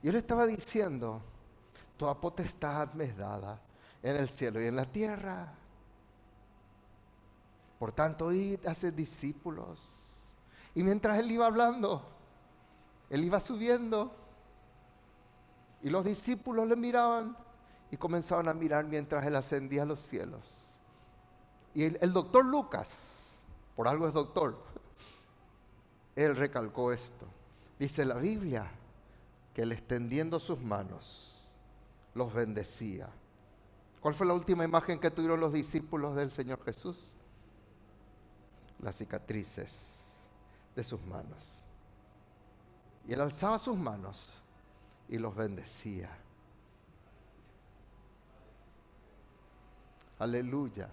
Y 0.04 0.10
él 0.10 0.16
estaba 0.16 0.44
diciendo, 0.44 1.22
toda 1.96 2.20
potestad 2.20 2.92
me 2.92 3.04
es 3.04 3.16
dada 3.16 3.58
en 4.02 4.16
el 4.16 4.28
cielo 4.28 4.60
y 4.60 4.66
en 4.66 4.76
la 4.76 4.84
tierra. 4.84 5.50
Por 7.78 7.90
tanto, 7.92 8.30
id 8.30 8.66
a 8.66 8.74
ser 8.74 8.94
discípulos. 8.94 10.28
Y 10.74 10.82
mientras 10.82 11.18
él 11.18 11.30
iba 11.30 11.46
hablando, 11.46 12.06
él 13.08 13.24
iba 13.24 13.40
subiendo. 13.40 14.14
Y 15.80 15.88
los 15.88 16.04
discípulos 16.04 16.68
le 16.68 16.76
miraban 16.76 17.34
y 17.90 17.96
comenzaban 17.96 18.48
a 18.48 18.52
mirar 18.52 18.84
mientras 18.84 19.24
él 19.24 19.34
ascendía 19.34 19.84
a 19.84 19.86
los 19.86 20.00
cielos. 20.00 20.76
Y 21.72 21.84
el, 21.84 21.98
el 22.02 22.12
doctor 22.12 22.44
Lucas, 22.44 23.42
por 23.74 23.88
algo 23.88 24.06
es 24.06 24.12
doctor, 24.12 24.62
él 26.14 26.36
recalcó 26.36 26.92
esto. 26.92 27.24
Dice 27.78 28.04
la 28.04 28.16
Biblia 28.16 28.70
que 29.54 29.62
él 29.62 29.72
extendiendo 29.72 30.40
sus 30.40 30.60
manos 30.60 31.48
los 32.12 32.34
bendecía. 32.34 33.08
¿Cuál 34.00 34.14
fue 34.14 34.26
la 34.26 34.34
última 34.34 34.64
imagen 34.64 34.98
que 34.98 35.10
tuvieron 35.10 35.40
los 35.40 35.52
discípulos 35.52 36.16
del 36.16 36.30
Señor 36.30 36.62
Jesús? 36.64 37.14
Las 38.80 38.96
cicatrices 38.96 40.16
de 40.74 40.84
sus 40.84 41.00
manos. 41.06 41.62
Y 43.06 43.12
él 43.12 43.20
alzaba 43.20 43.58
sus 43.58 43.76
manos 43.76 44.42
y 45.08 45.18
los 45.18 45.34
bendecía. 45.34 46.10
Aleluya. 50.18 50.88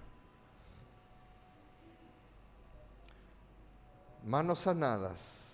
Manos 4.23 4.59
sanadas 4.59 5.50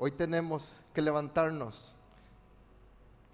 Hoy 0.00 0.12
tenemos 0.12 0.76
que 0.94 1.02
levantarnos. 1.02 1.92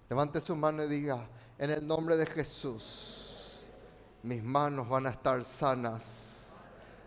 Levante 0.09 0.41
su 0.41 0.55
mano 0.55 0.83
y 0.83 0.87
diga, 0.87 1.27
en 1.59 1.69
el 1.69 1.85
nombre 1.85 2.17
de 2.17 2.25
Jesús, 2.25 3.69
mis 4.23 4.43
manos 4.43 4.89
van 4.89 5.05
a 5.05 5.11
estar 5.11 5.43
sanas, 5.43 6.55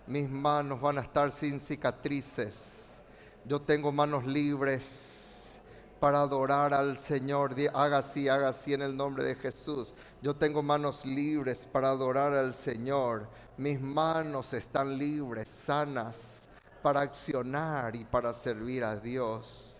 mis 0.06 0.30
manos 0.30 0.80
van 0.80 0.98
a 0.98 1.00
estar 1.00 1.32
sin 1.32 1.58
cicatrices. 1.58 3.02
Yo 3.44 3.60
tengo 3.60 3.90
manos 3.90 4.24
libres 4.24 5.60
para 5.98 6.20
adorar 6.20 6.72
al 6.72 6.96
Señor. 6.96 7.56
Haga 7.74 7.98
así, 7.98 8.28
haga 8.28 8.50
así 8.50 8.74
en 8.74 8.82
el 8.82 8.96
nombre 8.96 9.24
de 9.24 9.34
Jesús. 9.34 9.92
Yo 10.22 10.36
tengo 10.36 10.62
manos 10.62 11.04
libres 11.04 11.66
para 11.66 11.88
adorar 11.88 12.32
al 12.32 12.54
Señor. 12.54 13.28
Mis 13.56 13.80
manos 13.80 14.54
están 14.54 14.96
libres, 14.96 15.48
sanas 15.48 16.47
para 16.88 17.02
accionar 17.02 17.94
y 17.96 18.04
para 18.06 18.32
servir 18.32 18.82
a 18.82 18.96
Dios. 18.96 19.78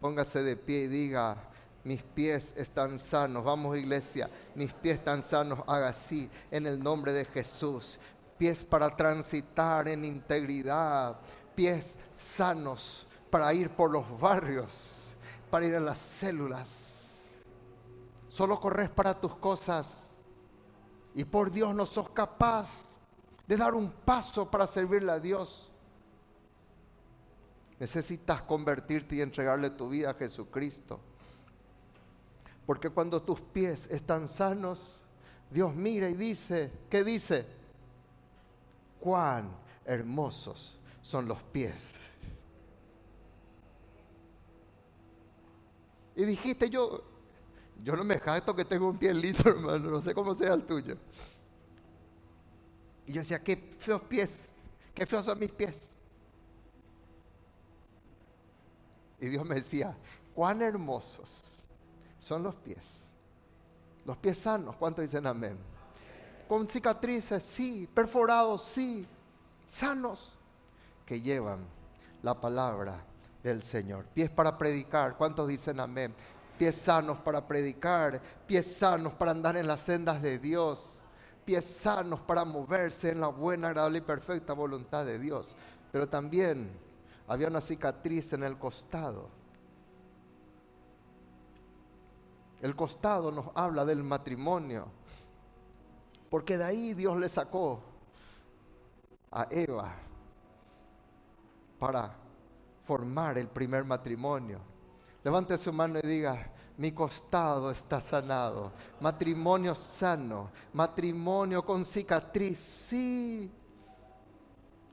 Póngase 0.00 0.42
de 0.42 0.56
pie 0.56 0.80
y 0.80 0.86
diga, 0.88 1.36
mis 1.84 2.02
pies 2.02 2.52
están 2.56 2.98
sanos. 2.98 3.44
Vamos 3.44 3.78
iglesia, 3.78 4.28
mis 4.56 4.72
pies 4.72 4.98
están 4.98 5.22
sanos. 5.22 5.60
Haga 5.68 5.90
así 5.90 6.28
en 6.50 6.66
el 6.66 6.82
nombre 6.82 7.12
de 7.12 7.24
Jesús. 7.24 8.00
Pies 8.36 8.64
para 8.64 8.96
transitar 8.96 9.86
en 9.86 10.04
integridad. 10.04 11.20
Pies 11.54 11.96
sanos 12.16 13.06
para 13.30 13.54
ir 13.54 13.70
por 13.70 13.92
los 13.92 14.18
barrios, 14.18 15.14
para 15.52 15.66
ir 15.66 15.76
a 15.76 15.80
las 15.80 15.98
células. 15.98 17.28
Solo 18.28 18.58
corres 18.58 18.90
para 18.90 19.14
tus 19.14 19.36
cosas. 19.36 20.18
Y 21.14 21.22
por 21.22 21.52
Dios 21.52 21.72
no 21.76 21.86
sos 21.86 22.10
capaz 22.10 22.86
de 23.46 23.56
dar 23.56 23.72
un 23.76 23.88
paso 23.88 24.50
para 24.50 24.66
servirle 24.66 25.12
a 25.12 25.20
Dios. 25.20 25.67
Necesitas 27.78 28.42
convertirte 28.42 29.16
y 29.16 29.20
entregarle 29.20 29.70
tu 29.70 29.88
vida 29.88 30.10
a 30.10 30.14
Jesucristo. 30.14 31.00
Porque 32.66 32.90
cuando 32.90 33.22
tus 33.22 33.40
pies 33.40 33.88
están 33.90 34.28
sanos, 34.28 35.02
Dios 35.50 35.74
mira 35.74 36.10
y 36.10 36.14
dice, 36.14 36.70
¿qué 36.90 37.02
dice? 37.04 37.46
Cuán 39.00 39.50
hermosos 39.84 40.78
son 41.00 41.26
los 41.26 41.42
pies. 41.44 41.94
Y 46.14 46.24
dijiste, 46.24 46.68
yo, 46.68 47.04
yo 47.82 47.96
no 47.96 48.02
me 48.02 48.18
jacto 48.18 48.54
que 48.54 48.64
tengo 48.64 48.88
un 48.88 48.98
pie 48.98 49.14
lindo, 49.14 49.42
hermano, 49.46 49.90
no 49.90 50.02
sé 50.02 50.12
cómo 50.12 50.34
sea 50.34 50.52
el 50.52 50.64
tuyo. 50.64 50.96
Y 53.06 53.12
yo 53.12 53.20
decía, 53.20 53.42
qué 53.42 53.56
feos 53.78 54.02
pies, 54.02 54.50
qué 54.92 55.06
feos 55.06 55.24
son 55.24 55.38
mis 55.38 55.52
pies. 55.52 55.90
Y 59.20 59.26
Dios 59.26 59.44
me 59.44 59.56
decía, 59.56 59.96
cuán 60.34 60.62
hermosos 60.62 61.64
son 62.18 62.42
los 62.42 62.54
pies. 62.56 63.10
Los 64.04 64.16
pies 64.16 64.38
sanos, 64.38 64.76
¿cuántos 64.76 65.02
dicen 65.02 65.26
amén? 65.26 65.58
Con 66.48 66.66
cicatrices, 66.66 67.42
sí, 67.42 67.88
perforados, 67.92 68.62
sí, 68.62 69.06
sanos, 69.66 70.32
que 71.04 71.20
llevan 71.20 71.66
la 72.22 72.40
palabra 72.40 73.04
del 73.42 73.62
Señor. 73.62 74.06
Pies 74.06 74.30
para 74.30 74.56
predicar, 74.56 75.16
¿cuántos 75.16 75.48
dicen 75.48 75.80
amén? 75.80 76.14
Pies 76.58 76.74
sanos 76.76 77.18
para 77.18 77.46
predicar, 77.46 78.20
pies 78.46 78.76
sanos 78.76 79.12
para 79.12 79.32
andar 79.32 79.56
en 79.56 79.66
las 79.66 79.80
sendas 79.80 80.22
de 80.22 80.38
Dios 80.38 80.98
pies 81.48 81.64
sanos 81.64 82.20
para 82.20 82.44
moverse 82.44 83.08
en 83.08 83.22
la 83.22 83.28
buena, 83.28 83.68
agradable 83.68 84.00
y 84.00 84.02
perfecta 84.02 84.52
voluntad 84.52 85.06
de 85.06 85.18
Dios. 85.18 85.56
Pero 85.90 86.06
también 86.06 86.68
había 87.28 87.48
una 87.48 87.60
cicatriz 87.60 88.32
en 88.32 88.42
el 88.42 88.58
costado. 88.58 89.28
El 92.60 92.74
costado 92.74 93.30
nos 93.30 93.50
habla 93.54 93.84
del 93.84 94.02
matrimonio, 94.02 94.86
porque 96.30 96.58
de 96.58 96.64
ahí 96.64 96.94
Dios 96.94 97.18
le 97.18 97.28
sacó 97.28 97.80
a 99.30 99.46
Eva 99.50 99.94
para 101.78 102.16
formar 102.82 103.38
el 103.38 103.46
primer 103.46 103.84
matrimonio. 103.84 104.58
Levante 105.22 105.56
su 105.58 105.72
mano 105.72 106.00
y 106.02 106.06
diga, 106.06 106.50
mi 106.78 106.92
costado 106.92 107.70
está 107.70 108.00
sanado. 108.00 108.72
Matrimonio 109.00 109.74
sano, 109.74 110.50
matrimonio 110.72 111.64
con 111.64 111.84
cicatriz, 111.84 112.58
sí, 112.58 113.50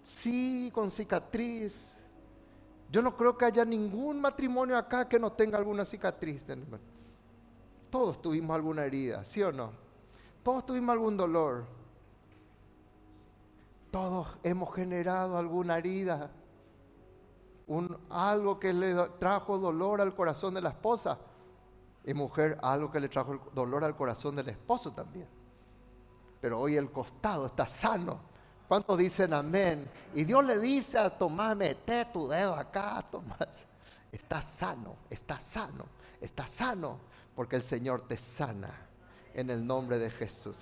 sí, 0.03 0.69
con 0.73 0.91
cicatriz. 0.91 1.94
Yo 2.91 3.01
no 3.01 3.15
creo 3.15 3.37
que 3.37 3.45
haya 3.45 3.65
ningún 3.65 4.21
matrimonio 4.21 4.77
acá 4.77 5.07
que 5.07 5.19
no 5.19 5.31
tenga 5.31 5.57
alguna 5.57 5.85
cicatriz. 5.85 6.45
Todos 7.89 8.21
tuvimos 8.21 8.55
alguna 8.55 8.85
herida, 8.85 9.23
¿sí 9.25 9.41
o 9.41 9.51
no? 9.51 9.71
Todos 10.43 10.65
tuvimos 10.65 10.93
algún 10.93 11.17
dolor. 11.17 11.65
Todos 13.91 14.27
hemos 14.43 14.73
generado 14.75 15.37
alguna 15.37 15.77
herida. 15.77 16.31
Un, 17.67 17.97
algo 18.09 18.59
que 18.59 18.71
le 18.71 18.93
trajo 19.17 19.57
dolor 19.57 20.01
al 20.01 20.13
corazón 20.13 20.53
de 20.53 20.61
la 20.61 20.69
esposa 20.69 21.17
y 22.03 22.13
mujer 22.13 22.57
algo 22.61 22.91
que 22.91 22.99
le 22.99 23.09
trajo 23.09 23.39
dolor 23.53 23.83
al 23.83 23.95
corazón 23.95 24.35
del 24.35 24.49
esposo 24.49 24.93
también. 24.93 25.27
Pero 26.39 26.59
hoy 26.59 26.75
el 26.75 26.91
costado 26.91 27.47
está 27.47 27.65
sano. 27.65 28.19
¿Cuántos 28.67 28.97
dicen 28.97 29.33
amén? 29.33 29.87
Y 30.13 30.23
Dios 30.23 30.43
le 30.43 30.59
dice 30.59 30.97
a 30.97 31.09
Tomás, 31.09 31.55
mete 31.55 32.05
tu 32.05 32.27
dedo 32.27 32.55
acá, 32.55 33.05
Tomás. 33.11 33.65
Está 34.11 34.41
sano, 34.41 34.95
está 35.09 35.39
sano, 35.39 35.85
está 36.19 36.47
sano, 36.47 36.99
porque 37.35 37.57
el 37.57 37.63
Señor 37.63 38.07
te 38.07 38.17
sana 38.17 38.73
en 39.33 39.49
el 39.49 39.65
nombre 39.65 39.99
de 39.99 40.09
Jesús. 40.09 40.57